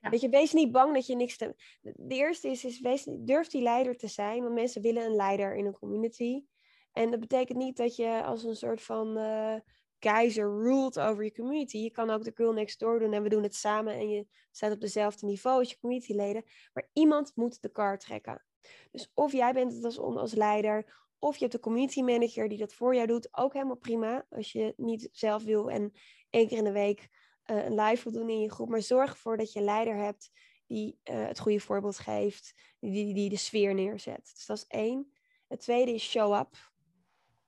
[0.00, 0.10] ja.
[0.10, 1.54] weet je, wees niet bang dat je niks te...
[1.80, 4.42] De eerste is, is wees, durf die leider te zijn.
[4.42, 6.44] Want mensen willen een leider in een community.
[6.92, 9.56] En dat betekent niet dat je als een soort van uh,
[9.98, 11.78] keizer ruled over je community.
[11.78, 13.94] Je kan ook de girl next door doen en we doen het samen.
[13.94, 16.44] En je staat op dezelfde niveau als je communityleden.
[16.72, 18.44] Maar iemand moet de kar trekken.
[18.90, 22.58] Dus of jij bent het als, als leider, of je hebt een community manager die
[22.58, 24.26] dat voor jou doet, ook helemaal prima.
[24.30, 25.92] Als je niet zelf wil en
[26.30, 27.08] één keer in de week
[27.46, 28.68] uh, een live wil doen in je groep.
[28.68, 30.30] Maar zorg ervoor dat je een leider hebt
[30.66, 34.30] die uh, het goede voorbeeld geeft, die, die, die de sfeer neerzet.
[34.34, 35.12] Dus dat is één.
[35.48, 36.70] Het tweede is show up.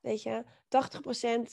[0.01, 0.45] Weet je,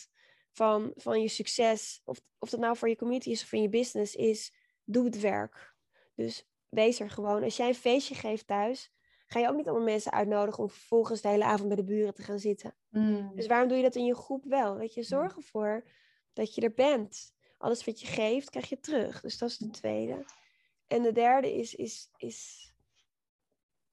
[0.06, 0.10] 80%
[0.52, 3.70] van, van je succes, of, of dat nou voor je community is of in je
[3.70, 5.76] business, is doe het werk.
[6.16, 7.44] Dus wees er gewoon.
[7.44, 8.92] Als jij een feestje geeft thuis,
[9.32, 12.14] ga je ook niet allemaal mensen uitnodigen om vervolgens de hele avond bij de buren
[12.14, 12.76] te gaan zitten.
[12.90, 13.32] Mm.
[13.36, 14.78] Dus waarom doe je dat in je groep wel?
[14.78, 15.84] Weet je, zorg ervoor
[16.34, 17.34] dat je er bent.
[17.58, 19.22] Alles wat je geeft, krijg je terug.
[19.22, 20.26] Dus dat is de tweede.
[20.88, 22.72] En de derde is, is, is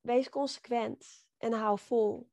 [0.00, 2.30] wees consequent en hou vol.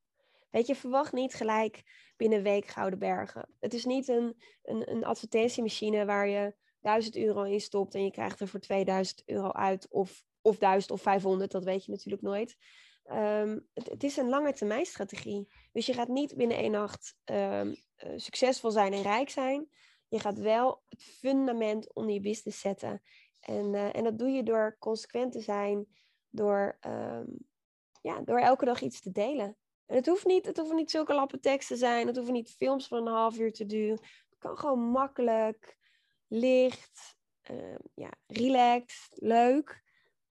[0.50, 1.84] Weet je, verwacht niet gelijk
[2.18, 3.50] binnen een week gouden bergen.
[3.60, 8.12] Het is niet een, een, een advertentiemachine waar je 1000 euro in stopt en je
[8.12, 12.24] krijgt er voor 2000 euro uit of, of 1000 of 500, dat weet je natuurlijk
[12.24, 12.58] nooit.
[13.12, 15.48] Um, het, is een lange termijn strategie.
[15.72, 19.70] Dus je gaat niet binnen één nacht um, uh, succesvol zijn en rijk zijn.
[20.08, 23.02] Je gaat wel het fundament onder je business zetten.
[23.40, 25.88] En, uh, en dat doe je door consequent te zijn,
[26.30, 27.38] door, um,
[28.02, 29.58] ja, door elke dag iets te delen.
[29.86, 32.08] En het hoeft niet, het hoeft niet zulke lappen tekst te zijn.
[32.08, 34.00] Het hoeven niet films van een half uur te duren.
[34.30, 35.78] Het kan gewoon makkelijk,
[36.28, 37.18] licht,
[37.94, 39.84] ja, relaxed, leuk.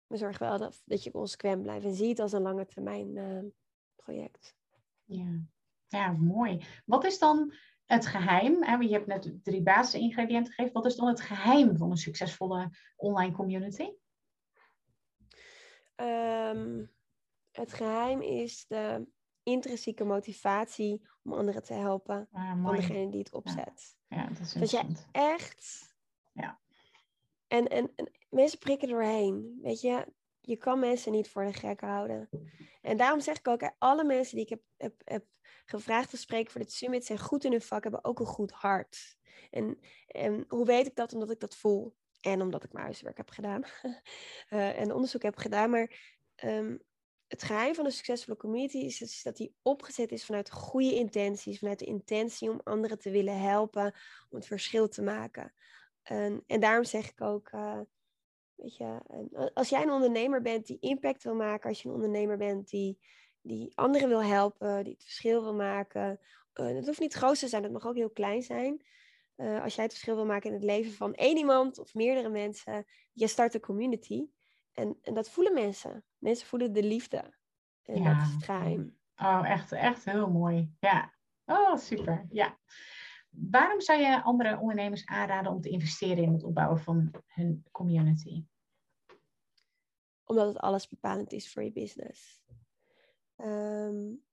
[0.08, 3.16] Maar zorg wel dat, dat je consequent blijft en zie het als een lange termijn
[3.16, 3.50] uh,
[3.96, 4.56] project.
[5.04, 5.40] Ja.
[5.86, 6.64] ja, mooi.
[6.84, 8.62] Wat is dan het geheim?
[8.62, 8.74] Hè?
[8.74, 10.74] Je hebt net drie basisingrediënten gegeven.
[10.74, 13.90] Wat is dan het geheim van een succesvolle online community?
[15.96, 16.90] Um,
[17.50, 19.08] het geheim is de
[19.42, 23.96] intrinsieke motivatie om anderen te helpen ah, van degene die het opzet.
[24.08, 25.94] Ja, ja dat is Dat je echt
[26.32, 26.60] ja.
[27.48, 29.58] En, en, en, mensen prikken doorheen.
[29.62, 30.06] Weet je,
[30.40, 32.28] je kan mensen niet voor de gek houden.
[32.82, 35.24] En daarom zeg ik ook, alle mensen die ik heb, heb, heb
[35.64, 38.50] gevraagd te spreken voor dit summit zijn goed in hun vak, hebben ook een goed
[38.50, 39.16] hart.
[39.50, 41.12] En, en hoe weet ik dat?
[41.12, 41.96] Omdat ik dat voel.
[42.20, 43.62] En omdat ik mijn huiswerk heb gedaan.
[44.50, 45.70] uh, en onderzoek heb gedaan.
[45.70, 46.82] Maar um,
[47.26, 51.58] het geheim van een succesvolle community is, is dat die opgezet is vanuit goede intenties,
[51.58, 53.94] vanuit de intentie om anderen te willen helpen,
[54.28, 55.54] om het verschil te maken.
[56.08, 57.80] En, en daarom zeg ik ook, uh,
[58.54, 59.00] weet je,
[59.54, 62.98] als jij een ondernemer bent die impact wil maken, als je een ondernemer bent die,
[63.40, 66.20] die anderen wil helpen, die het verschil wil maken,
[66.54, 68.82] uh, dat hoeft niet groot te zijn, dat mag ook heel klein zijn.
[69.36, 72.28] Uh, als jij het verschil wil maken in het leven van één iemand of meerdere
[72.28, 74.26] mensen, je start een community.
[74.72, 76.04] En, en dat voelen mensen.
[76.18, 77.34] Mensen voelen de liefde.
[77.82, 78.14] En ja.
[78.14, 78.98] dat is het geheim.
[79.16, 80.72] Oh, echt, echt heel mooi.
[80.80, 81.14] Ja.
[81.44, 82.26] Oh, super.
[82.30, 82.58] Ja.
[83.50, 88.44] Waarom zou je andere ondernemers aanraden om te investeren in het opbouwen van hun community?
[90.24, 92.42] Omdat het alles bepalend is voor je business.
[93.36, 94.24] Um,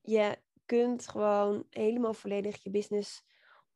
[0.00, 3.24] je kunt gewoon helemaal volledig je business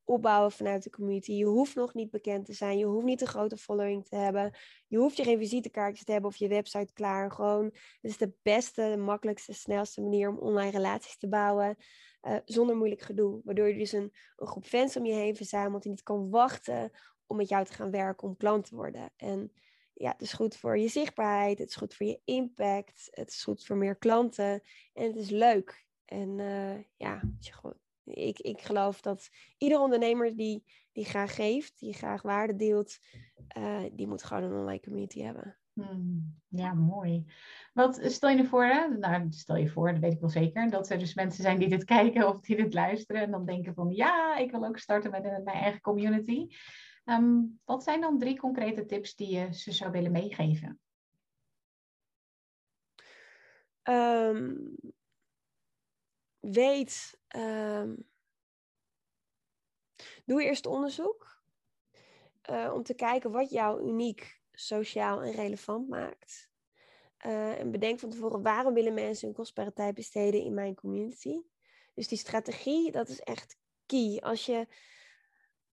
[0.05, 1.33] opbouwen vanuit de community.
[1.33, 2.79] Je hoeft nog niet bekend te zijn.
[2.79, 4.55] Je hoeft niet een grote following te hebben.
[4.87, 7.33] Je hoeft je geen visitekaartjes te hebben of je website klaar.
[7.33, 11.77] Gewoon, het is de beste, de makkelijkste, snelste manier om online relaties te bouwen.
[12.23, 13.41] Uh, zonder moeilijk gedoe.
[13.45, 16.91] Waardoor je dus een, een groep fans om je heen verzamelt die niet kan wachten
[17.27, 19.11] om met jou te gaan werken, om klant te worden.
[19.17, 19.53] En
[19.95, 23.43] ja, het is goed voor je zichtbaarheid, het is goed voor je impact, het is
[23.43, 25.87] goed voor meer klanten en het is leuk.
[26.05, 27.21] En uh, ja,
[28.05, 29.29] ik, ik geloof dat
[29.59, 32.99] ieder ondernemer die, die graag geeft, die graag waarde deelt,
[33.59, 35.58] uh, die moet gewoon een online community hebben.
[35.79, 37.25] Hmm, ja, mooi.
[37.73, 38.89] Wat stel je voor, hè?
[38.89, 41.69] nou stel je voor, dat weet ik wel zeker, dat er dus mensen zijn die
[41.69, 45.11] dit kijken of die dit luisteren en dan denken van ja, ik wil ook starten
[45.11, 46.47] met mijn eigen community.
[47.05, 50.81] Um, wat zijn dan drie concrete tips die je ze zou willen meegeven?
[53.83, 54.77] Um,
[56.39, 58.09] weet, um,
[60.25, 61.43] doe eerst onderzoek
[62.51, 66.51] uh, om te kijken wat jou uniek, sociaal en relevant maakt.
[67.27, 71.41] Uh, en bedenk van tevoren waarom willen mensen hun kostbare tijd besteden in mijn community.
[71.95, 74.21] Dus die strategie, dat is echt key.
[74.21, 74.67] Als je,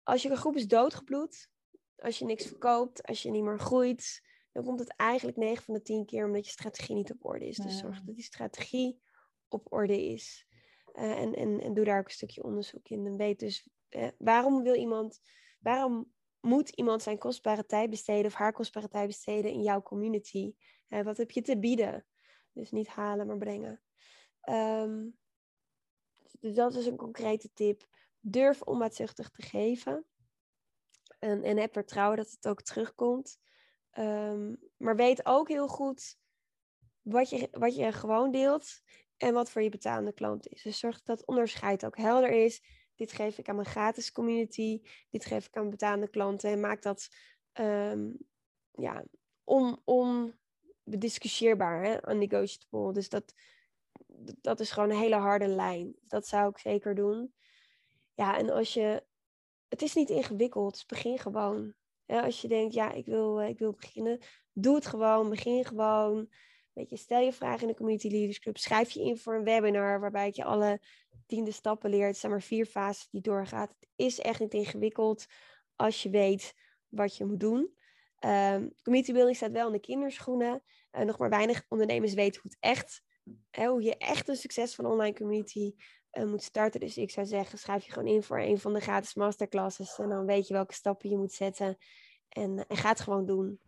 [0.04, 1.50] als je een groep is doodgebloed,
[1.98, 5.74] als je niks verkoopt, als je niet meer groeit, dan komt het eigenlijk 9 van
[5.74, 7.58] de 10 keer omdat je strategie niet op orde is.
[7.58, 9.02] Dus zorg dat die strategie
[9.48, 10.48] op orde is.
[10.94, 13.06] Uh, en, en, en doe daar ook een stukje onderzoek in.
[13.06, 15.22] En weet dus uh, waarom wil iemand,
[15.60, 16.12] waarom
[16.42, 20.56] moet iemand zijn kostbare tijd besteden of haar kostbare tijd besteden in jouw community?
[20.90, 22.06] Uh, wat heb je te bieden?
[22.54, 23.82] Dus niet halen, maar brengen.
[24.50, 25.18] Um,
[26.40, 27.88] dus dat is een concrete tip.
[28.20, 30.06] Durf onbaatzuchtig te geven.
[31.20, 33.40] En, en heb vertrouwen dat het ook terugkomt.
[33.98, 36.18] Um, maar weet ook heel goed
[37.02, 38.82] wat je, wat je gewoon deelt
[39.18, 40.62] en wat voor je betalende klant is.
[40.62, 42.64] Dus zorg dat dat onderscheid ook helder is.
[43.02, 46.82] Dit geef ik aan mijn gratis community, dit geef ik aan betalende klanten en maak
[46.82, 47.10] dat
[47.60, 48.18] um,
[48.72, 49.04] ja,
[49.44, 52.12] on, onbediscussieerbaar, hè?
[52.12, 52.94] unnegotiable.
[52.94, 53.34] Dus dat,
[54.42, 55.96] dat is gewoon een hele harde lijn.
[56.02, 57.34] Dat zou ik zeker doen.
[58.14, 59.04] Ja, en als je,
[59.68, 61.74] het is niet ingewikkeld, dus begin gewoon.
[62.06, 64.20] Als je denkt, ja, ik wil, eh, ik wil beginnen,
[64.54, 66.30] doe het gewoon, begin gewoon.
[66.74, 68.58] Weet je, stel je vragen in de Community Leaders Club.
[68.58, 70.82] Schrijf je in voor een webinar waarbij ik je alle
[71.26, 72.08] tiende stappen leert.
[72.08, 73.70] Het zijn maar vier fases die doorgaat.
[73.70, 75.26] Het is echt niet ingewikkeld
[75.76, 76.54] als je weet
[76.88, 77.76] wat je moet doen.
[78.26, 80.64] Um, community building staat wel in de kinderschoenen.
[80.92, 83.04] Uh, nog maar weinig ondernemers weten hoe het echt,
[83.50, 85.74] hè, hoe je echt een succesvolle online community
[86.12, 86.80] uh, moet starten.
[86.80, 90.00] Dus ik zou zeggen, schrijf je gewoon in voor een van de gratis masterclasses.
[90.00, 91.78] En dan weet je welke stappen je moet zetten.
[92.30, 93.60] En, en ga het gewoon doen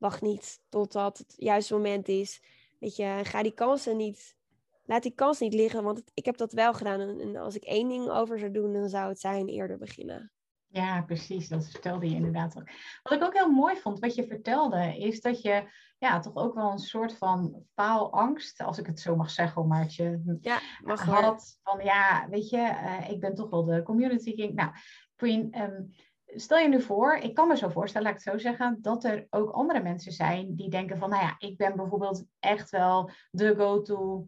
[0.00, 2.42] wacht niet totdat het juiste moment is.
[2.78, 4.36] Weet je, ga die kansen niet,
[4.84, 7.00] laat die kans niet liggen, want ik heb dat wel gedaan.
[7.00, 10.32] En, als ik één ding over zou doen, dan zou het zijn eerder beginnen.
[10.66, 11.48] Ja, precies.
[11.48, 12.68] Dat vertelde je inderdaad ook.
[13.02, 16.54] Wat ik ook heel mooi vond, wat je vertelde, is dat je ja, toch ook
[16.54, 20.60] wel een soort van faalangst, als ik het zo mag zeggen, maar het je ja,
[20.84, 24.54] mag had van ja, weet je, uh, ik ben toch wel de community king.
[24.54, 24.70] Nou,
[25.16, 25.90] Queen, um,
[26.34, 29.04] stel je nu voor, ik kan me zo voorstellen, laat ik het zo zeggen, dat
[29.04, 33.10] er ook andere mensen zijn die denken van, nou ja, ik ben bijvoorbeeld echt wel
[33.30, 34.26] de go-to,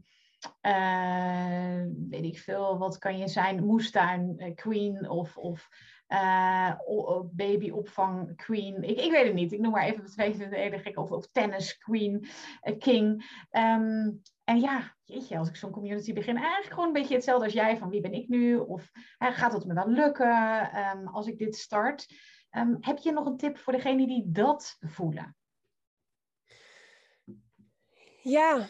[0.62, 5.69] uh, weet ik veel, wat kan je zijn, moestuin uh, queen of, of
[6.09, 6.73] uh,
[7.31, 8.83] babyopvang queen.
[8.83, 12.27] Ik, ik weet het niet, ik noem maar even twee of, of tennis queen,
[12.79, 13.25] king.
[13.50, 14.23] Um,
[14.53, 17.77] en ja, jeetje, als ik zo'n community begin, eigenlijk gewoon een beetje hetzelfde als jij,
[17.77, 18.57] van wie ben ik nu?
[18.57, 22.07] Of gaat het me wel lukken um, als ik dit start?
[22.50, 25.37] Um, heb je nog een tip voor degene die dat voelen?
[28.23, 28.69] Ja,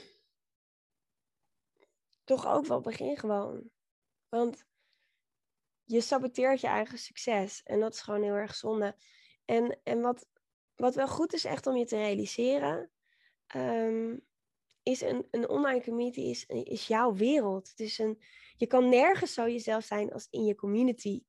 [2.24, 3.70] toch ook wel begin gewoon.
[4.28, 4.64] Want
[5.85, 8.97] je saboteert je eigen succes en dat is gewoon heel erg zonde.
[9.45, 10.26] En, en wat,
[10.74, 12.91] wat wel goed is echt om je te realiseren,
[13.57, 14.30] um,
[14.83, 17.68] is een, een online community is, is jouw wereld.
[17.68, 18.22] Het is een,
[18.57, 21.22] je kan nergens zo jezelf zijn als in je community.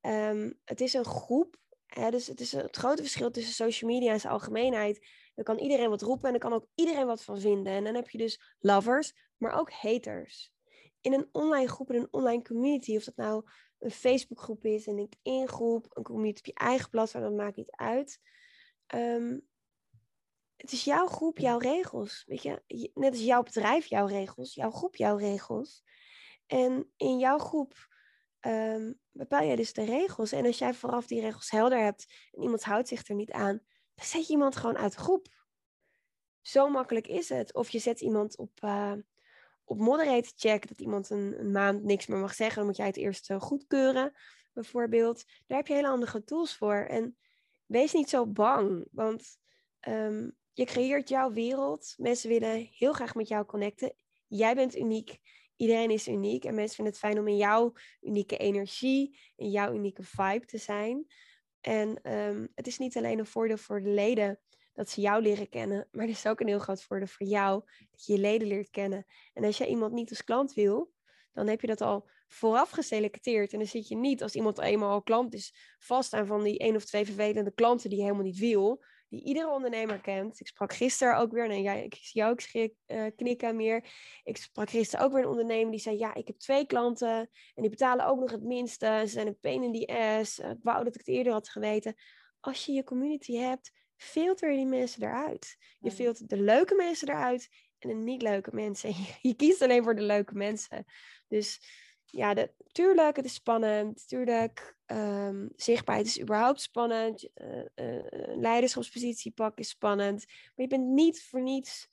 [0.00, 1.58] Ehm, het is een groep.
[1.86, 5.06] Hè, dus het is het grote verschil tussen social media en zijn algemeenheid.
[5.34, 7.72] Dan kan iedereen wat roepen en dan kan ook iedereen wat van vinden.
[7.72, 10.52] En dan heb je dus lovers, maar ook haters.
[11.00, 13.44] In een online groep, in een online community, of dat nou
[13.78, 18.20] een Facebookgroep is, een LinkedIn-groep, een community op je eigen platform, dat maakt niet uit.
[18.86, 19.38] Ehm,
[20.60, 22.24] het is jouw groep, jouw regels.
[22.26, 22.90] Weet je?
[22.94, 25.82] Net als jouw bedrijf, jouw regels, jouw groep, jouw regels.
[26.46, 27.88] En in jouw groep
[28.40, 30.32] um, bepaal jij dus de regels.
[30.32, 33.60] En als jij vooraf die regels helder hebt en iemand houdt zich er niet aan,
[33.94, 35.26] dan zet je iemand gewoon uit de groep.
[36.40, 37.54] Zo makkelijk is het.
[37.54, 38.92] Of je zet iemand op, uh,
[39.64, 42.56] op moderate check, dat iemand een, maand niks meer mag zeggen.
[42.56, 44.12] Dan moet jij het eerst uh, goedkeuren,
[44.52, 45.24] bijvoorbeeld.
[45.46, 46.74] Daar heb je hele andere tools voor.
[46.74, 47.16] En
[47.66, 49.38] wees niet zo bang, want
[49.88, 51.94] um, je creëert jouw wereld.
[51.96, 53.92] Mensen willen heel graag met jou connecten.
[54.26, 55.18] Jij bent uniek.
[55.56, 56.44] Iedereen is uniek.
[56.44, 60.58] En mensen vinden het fijn om in jouw unieke energie, in jouw unieke vibe te
[60.58, 61.06] zijn.
[61.60, 64.40] En um, het is niet alleen een voordeel voor de leden
[64.72, 67.62] dat ze jou leren kennen, maar het is ook een heel groot voordeel voor jou
[67.90, 69.06] dat je je leden leert kennen.
[69.34, 70.92] En als jij iemand niet als klant wil,
[71.32, 73.52] dan heb je dat al vooraf geselecteerd.
[73.52, 76.58] En dan zit je niet, als iemand eenmaal al klant is, vast aan van die
[76.58, 80.40] één of twee vervelende klanten die je helemaal niet wil die iedere ondernemer kent.
[80.40, 83.84] Ik sprak gisteren ook weer, nee, ja, ik zie jou ook uh, knikken meer.
[84.24, 87.18] Ik sprak gisteren ook weer een ondernemer die zei, ja, ik heb twee klanten
[87.54, 89.00] en die betalen ook nog het minste.
[89.00, 90.38] Ze zijn een pain in die ass.
[90.38, 91.94] ik wou dat ik het eerder had geweten.
[92.40, 95.56] Als je je community hebt, filter je die mensen eruit.
[95.78, 97.48] Je filtert de leuke mensen eruit
[97.78, 98.94] en de niet leuke mensen.
[99.22, 100.84] Je kiest alleen voor de leuke mensen.
[101.28, 101.60] Dus
[102.10, 104.08] ja, de, tuurlijk, het is spannend.
[104.08, 107.28] Tuurlijk, um, zichtbaarheid is überhaupt spannend.
[107.34, 110.24] Uh, uh, leiderschapspositie pakken is spannend.
[110.26, 111.88] Maar je bent niet voor niets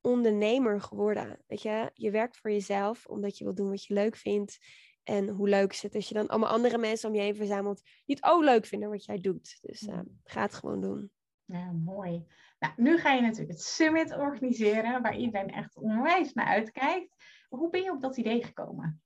[0.00, 1.38] ondernemer geworden.
[1.46, 4.58] Weet je, je werkt voor jezelf omdat je wil doen wat je leuk vindt.
[5.02, 7.82] En hoe leuk is het als je dan allemaal andere mensen om je heen verzamelt
[8.04, 9.58] die het ook leuk vinden wat jij doet.
[9.60, 11.10] Dus uh, ga het gewoon doen.
[11.44, 12.26] Ja, mooi.
[12.58, 17.14] Nou, nu ga je natuurlijk het summit organiseren, waar iedereen echt onwijs naar uitkijkt.
[17.48, 19.02] Hoe ben je op dat idee gekomen?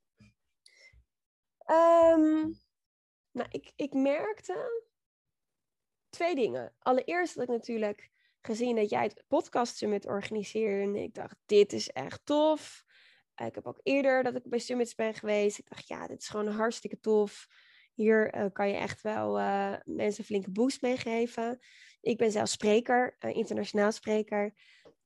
[1.67, 2.61] Um,
[3.31, 4.83] nou, ik, ik merkte
[6.09, 6.75] twee dingen.
[6.79, 8.11] Allereerst dat ik natuurlijk
[8.41, 11.03] gezien dat jij het podcast summit organiseerde.
[11.03, 12.85] Ik dacht, dit is echt tof.
[13.35, 15.59] ik heb ook eerder dat ik bij summits ben geweest.
[15.59, 17.47] Ik dacht, ja, dit is gewoon hartstikke tof.
[17.95, 21.59] Hier uh, kan je echt wel uh, mensen een flinke boost meegeven.
[22.01, 24.55] Ik ben zelf spreker, internationaal spreker.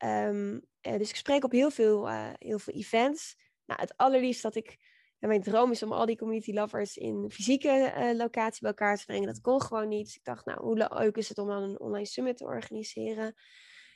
[0.05, 3.37] Um, dus ik spreek op heel veel, heel veel events.
[3.65, 4.79] Nou, het allerliefst dat ik
[5.19, 8.97] en mijn droom is om al die community lovers in fysieke uh, locatie bij elkaar
[8.97, 9.27] te brengen.
[9.27, 10.15] Dat kon gewoon niet.
[10.15, 13.35] Ik dacht, nou, hoe leuk is het om dan een online summit te organiseren?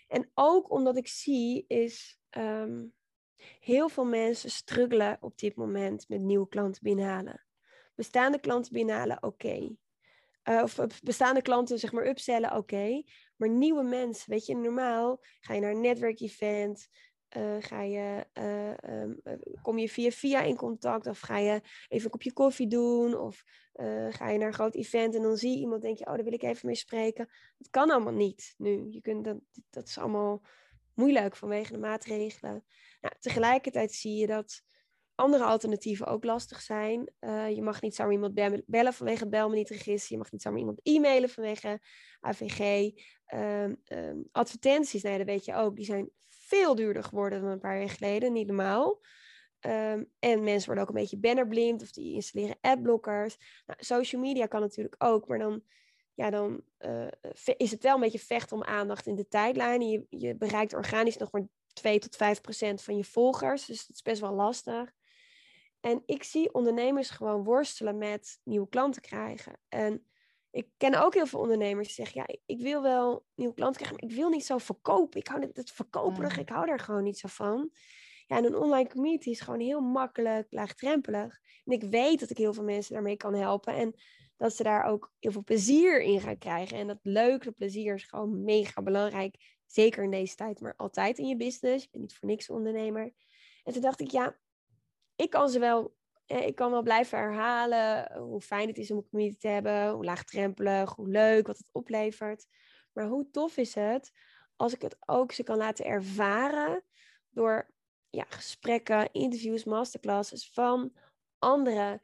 [0.08, 2.94] En ook omdat ik zie, is um,
[3.60, 7.44] heel veel mensen struggelen op dit moment met nieuwe klanten binnenhalen.
[7.94, 9.76] Bestaande klanten binnenhalen, oké.
[10.44, 13.02] Uh, of bestaande klanten, zeg maar, upsellen, oké.
[13.36, 16.88] Maar nieuwe mensen, weet je, normaal ga je naar een netwerkevent,
[17.37, 19.20] uh, ga je, uh, um,
[19.62, 23.45] kom je via via in contact of ga je even een kopje koffie doen of
[24.11, 26.24] ga je naar een groot event en dan zie je iemand denk je, oh daar
[26.24, 27.28] wil ik even mee spreken.
[27.59, 28.87] Dat kan allemaal niet nu.
[28.91, 29.39] Je kunt dat,
[29.70, 30.43] dat is allemaal
[30.95, 32.64] moeilijk vanwege de maatregelen.
[33.01, 34.62] Nou, tegelijkertijd zie je dat
[35.14, 37.12] andere alternatieven ook lastig zijn.
[37.55, 38.35] je mag niet zomaar iemand
[38.66, 40.12] bellen vanwege het belmenietregister.
[40.12, 41.81] Je mag niet zomaar iemand e-mailen vanwege
[42.20, 42.91] AVG.
[43.35, 46.11] Um, um, advertenties, nou ja, dat weet je ook, die zijn
[46.51, 49.01] veel duurder geworden dan een paar jaar geleden, niet normaal.
[49.66, 53.36] Um, en mensen worden ook een beetje bannerblind of die installeren adblockers.
[53.66, 55.62] Nou, social media kan natuurlijk ook, maar dan,
[56.14, 57.07] ja, dan uh,
[57.57, 59.80] is het wel een beetje vechten om aandacht in de tijdlijn.
[59.80, 63.96] Je, je bereikt organisch nog maar 2 tot 5 procent van je volgers, dus dat
[63.96, 64.92] is best wel lastig.
[65.80, 69.61] En ik zie ondernemers gewoon worstelen met nieuwe klanten krijgen.
[69.68, 70.09] En
[70.51, 73.98] ik ken ook heel veel ondernemers die zeggen, ja, ik wil wel nieuwe klanten krijgen,
[74.01, 75.20] maar ik wil niet zo verkopen.
[75.20, 77.70] Ik hou het, het verkoperig, ik hou daar gewoon niet zo van.
[78.26, 81.40] Ja, en een online community is gewoon heel makkelijk, laagdrempelig.
[81.64, 83.74] En ik weet dat ik heel veel mensen daarmee kan helpen.
[83.74, 83.94] En
[84.36, 86.78] dat ze daar ook heel veel plezier in gaan krijgen.
[86.78, 89.59] En dat leuke plezier is gewoon mega belangrijk.
[89.66, 91.84] Zeker in deze tijd, maar altijd in je business.
[91.84, 93.12] Je bent niet voor niks ondernemer.
[93.64, 94.38] En toen dacht ik, ja,
[95.16, 95.94] ik kan ze wel
[96.39, 100.05] ik kan wel blijven herhalen hoe fijn het is om een community te hebben, hoe
[100.05, 102.47] laagdrempelig, hoe leuk, wat het oplevert.
[102.93, 104.12] Maar hoe tof is het
[104.57, 106.85] als ik het ook ze kan laten ervaren
[107.31, 107.70] door
[108.11, 110.93] ja, gesprekken, interviews, masterclasses van
[111.39, 112.01] andere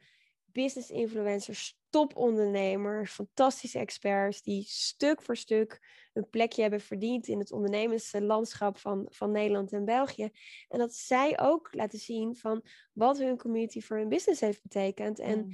[0.63, 5.79] business influencers, topondernemers, fantastische experts die stuk voor stuk
[6.13, 10.29] een plekje hebben verdiend in het ondernemerslandschap van, van Nederland en België.
[10.67, 15.19] En dat zij ook laten zien van wat hun community voor hun business heeft betekend.
[15.19, 15.51] En mm.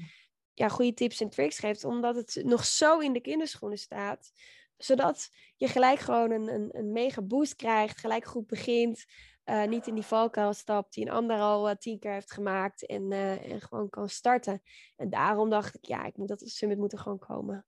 [0.53, 4.31] ja, goede tips en tricks geeft, omdat het nog zo in de kinderschoenen staat
[4.77, 9.05] zodat je gelijk gewoon een, een, een mega boost krijgt, gelijk goed begint.
[9.45, 12.85] Uh, niet in die valkuil stapt die een ander al uh, tien keer heeft gemaakt
[12.85, 14.61] en, uh, en gewoon kan starten.
[14.95, 17.65] En daarom dacht ik, ja, ik moet dat summit moeten gewoon komen.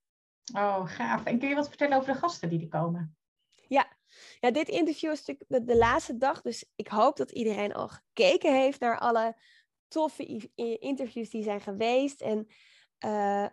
[0.53, 1.23] Oh, gaaf.
[1.23, 3.17] En kun je wat vertellen over de gasten die er komen?
[3.67, 3.87] Ja,
[4.39, 7.87] ja dit interview is natuurlijk de, de laatste dag, dus ik hoop dat iedereen al
[7.87, 9.35] gekeken heeft naar alle
[9.87, 10.49] toffe
[10.79, 12.21] interviews die zijn geweest.
[12.21, 12.47] En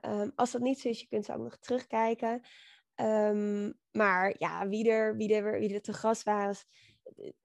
[0.03, 2.41] um, als dat niet zo is, je kunt ze ook nog terugkijken.
[2.97, 6.67] Um, maar ja, wie er, wie er, wie er te gast was,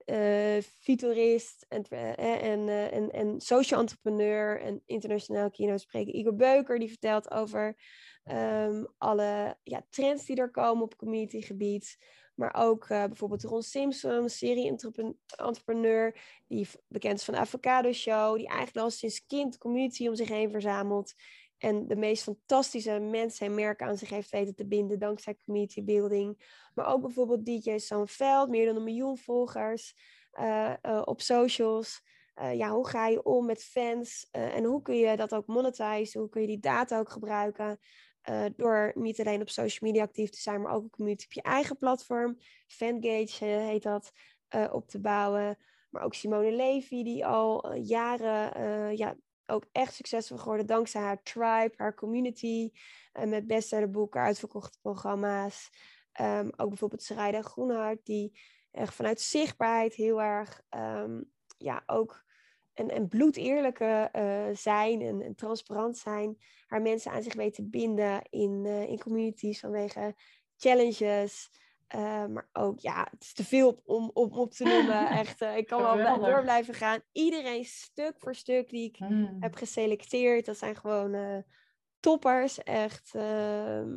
[0.04, 6.78] uh, futurist en, uh, en, en, en social entrepreneur en internationaal kino spreker Igor Beuker,
[6.78, 7.76] die vertelt over
[8.24, 11.96] um, alle ja, trends die er komen op communitygebied.
[12.34, 18.84] Maar ook bijvoorbeeld Ron Simpson, serie-entrepreneur, die bekend is van de Avocado Show, die eigenlijk
[18.84, 21.14] al sinds kind community om zich heen verzamelt.
[21.58, 25.84] En de meest fantastische mensen en merken aan zich heeft weten te binden dankzij community
[25.84, 26.56] building.
[26.74, 29.94] Maar ook bijvoorbeeld DJ Sam Veld, meer dan een miljoen volgers
[30.40, 32.02] uh, uh, op socials.
[32.40, 36.20] Uh, ja, hoe ga je om met fans en hoe kun je dat ook monetizen?
[36.20, 37.78] Hoe kun je die data ook gebruiken?
[38.56, 41.42] door niet alleen op social media actief te zijn, maar ook een community op je
[41.42, 42.38] eigen platform.
[42.66, 44.12] Fangage heet dat,
[44.70, 45.58] op te bouwen.
[45.90, 49.16] Maar ook Simone Levy, die al jaren ja,
[49.48, 52.70] ook echt succesvol geworden dankzij haar tribe, haar community.
[53.12, 55.70] Uh, met bestsellerboeken, uitverkochte programma's.
[56.20, 58.40] Um, ook bijvoorbeeld Sarayda Groenhart, die
[58.70, 62.24] echt vanuit zichtbaarheid heel erg um, ja, ook
[62.78, 66.38] en, en bloedeerlijke uh, zijn en, en, transparant zijn.
[66.66, 70.14] Haar mensen aan zich weten binden in, uh, in communities vanwege
[70.56, 71.50] challenges.
[71.94, 75.08] Uh, maar ook, ja, het is te veel om, om op te noemen.
[75.08, 77.00] Echt, uh, ik kan wel door blijven gaan.
[77.12, 79.36] Iedereen stuk voor stuk die ik hmm.
[79.40, 80.46] heb geselecteerd.
[80.46, 81.38] Dat zijn gewoon uh,
[82.00, 82.62] toppers.
[82.62, 83.14] Echt.
[83.14, 83.96] Ehm,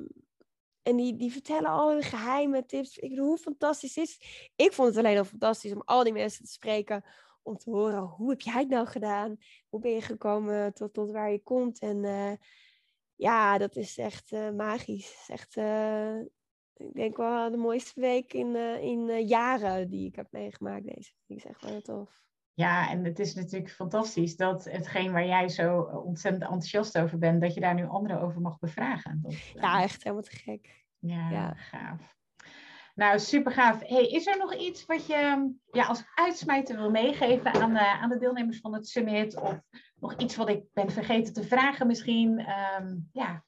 [0.81, 2.97] en die, die vertellen al hun geheime tips.
[2.97, 4.21] Ik bedoel, hoe fantastisch is
[4.55, 7.05] Ik vond het alleen al fantastisch om al die mensen te spreken.
[7.43, 9.37] Om te horen, hoe heb jij het nou gedaan?
[9.69, 11.79] Hoe ben je gekomen tot, tot waar je komt?
[11.79, 12.37] En
[13.15, 15.09] ja, dat is echt magisch.
[15.09, 15.55] Het is echt
[16.87, 20.85] ik denk wel de mooiste week in, uh, in uh, jaren die ik heb meegemaakt.
[20.85, 22.21] Deze vind ik echt wel tof.
[22.53, 27.41] Ja, en het is natuurlijk fantastisch dat hetgeen waar jij zo ontzettend enthousiast over bent,
[27.41, 29.19] dat je daar nu anderen over mag bevragen.
[29.21, 30.85] Dat, ja, eh, echt helemaal te gek.
[30.99, 31.53] Ja, ja.
[31.53, 32.15] gaaf.
[32.95, 33.79] Nou, super gaaf.
[33.87, 38.17] Hey, is er nog iets wat je ja, als uitsmijter wil meegeven aan, aan de
[38.17, 39.41] deelnemers van het summit?
[39.41, 39.61] Of
[39.95, 42.45] nog iets wat ik ben vergeten te vragen misschien?
[42.79, 43.43] Um, ja,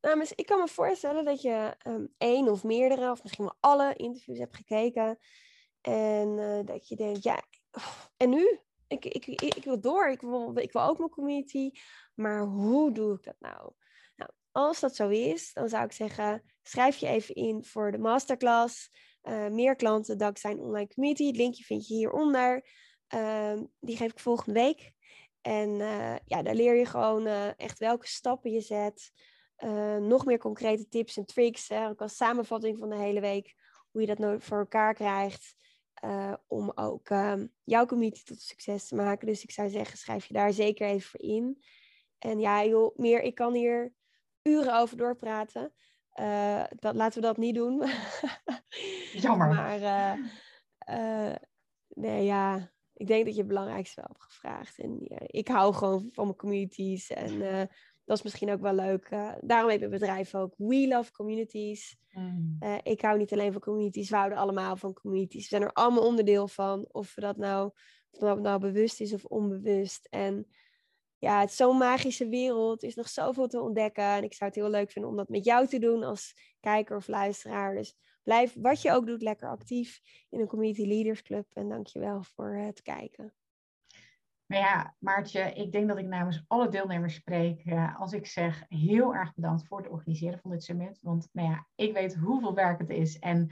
[0.00, 3.94] nou, ik kan me voorstellen dat je um, één of meerdere, of misschien wel alle
[3.94, 5.18] interviews hebt gekeken.
[5.80, 7.42] En uh, dat je denkt, ja,
[8.16, 8.58] en nu?
[8.86, 11.70] Ik, ik, ik, ik, wil door, ik wil, ik wil ook mijn community.
[12.14, 13.72] Maar hoe doe ik dat nou?
[14.16, 17.98] Nou, als dat zo is, dan zou ik zeggen, schrijf je even in voor de
[17.98, 18.90] masterclass.
[19.22, 21.26] Uh, meer klanten dankzij een online community.
[21.26, 22.68] Het linkje vind je hieronder.
[23.14, 24.92] Uh, die geef ik volgende week.
[25.40, 27.26] En uh, ja, daar leer je gewoon
[27.56, 29.12] echt welke stappen je zet.
[29.64, 33.54] Uh, nog meer concrete tips en tricks, hè, ook als samenvatting van de hele week,
[33.90, 35.54] hoe je dat nou voor elkaar krijgt.
[36.04, 39.26] Uh, om ook uh, jouw community tot succes te maken.
[39.26, 41.62] Dus ik zou zeggen, schrijf je daar zeker even voor in.
[42.18, 43.92] En ja, joh, meer, ik kan hier
[44.42, 45.72] uren over doorpraten.
[46.20, 47.82] Uh, dat, laten we dat niet doen.
[49.12, 49.48] Jammer.
[49.48, 50.18] maar
[51.88, 54.78] nee, ja, ik denk dat je het belangrijkste wel hebt gevraagd.
[54.78, 54.96] En
[55.26, 57.10] ik hou gewoon van mijn communities.
[57.10, 57.68] En
[58.04, 59.10] dat is misschien ook wel leuk.
[59.10, 61.96] Uh, daarom heeft mijn bedrijf ook We Love Communities.
[62.12, 62.56] Mm.
[62.60, 65.42] Uh, ik hou niet alleen van communities, we houden allemaal van communities.
[65.42, 67.70] We zijn er allemaal onderdeel van, of, we dat nou,
[68.10, 70.06] of dat nou bewust is of onbewust.
[70.10, 70.46] En
[71.18, 72.82] ja, het is zo'n magische wereld.
[72.82, 74.04] Er is nog zoveel te ontdekken.
[74.04, 76.96] En ik zou het heel leuk vinden om dat met jou te doen als kijker
[76.96, 77.74] of luisteraar.
[77.74, 80.00] Dus blijf, wat je ook doet, lekker actief
[80.30, 81.46] in een Community Leaders Club.
[81.52, 83.34] En dankjewel voor het kijken.
[84.46, 88.64] Nou ja, Maartje, ik denk dat ik namens alle deelnemers spreek uh, als ik zeg
[88.68, 90.98] heel erg bedankt voor het organiseren van dit summit.
[91.02, 93.50] Want nou ja, ik weet hoeveel werk het is en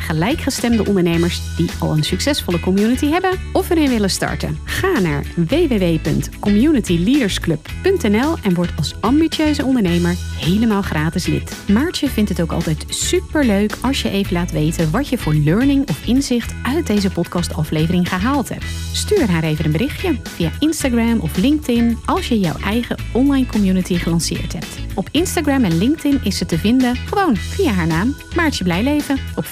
[0.00, 4.58] gelijkgestemde ondernemers die al een succesvolle community hebben of erin willen starten.
[4.64, 11.56] Ga naar www.communityleadersclub.nl en word als ambitieuze ondernemer helemaal gratis lid.
[11.68, 15.34] Maartje vindt het ook altijd super leuk als je even laat weten wat je voor
[15.34, 18.64] learning of inzicht uit deze podcastaflevering gehaald hebt.
[18.92, 23.94] Stuur haar even een berichtje via Instagram of LinkedIn als je jouw eigen online community
[23.94, 24.78] gelanceerd hebt.
[24.94, 29.44] Op Instagram en LinkedIn is ze te vinden gewoon via haar naam Maartje Blijleven, op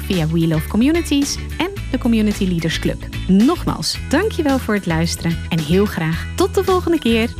[0.00, 3.06] Via We Love Communities en de Community Leaders Club.
[3.28, 7.30] Nogmaals, dankjewel voor het luisteren en heel graag tot de volgende keer.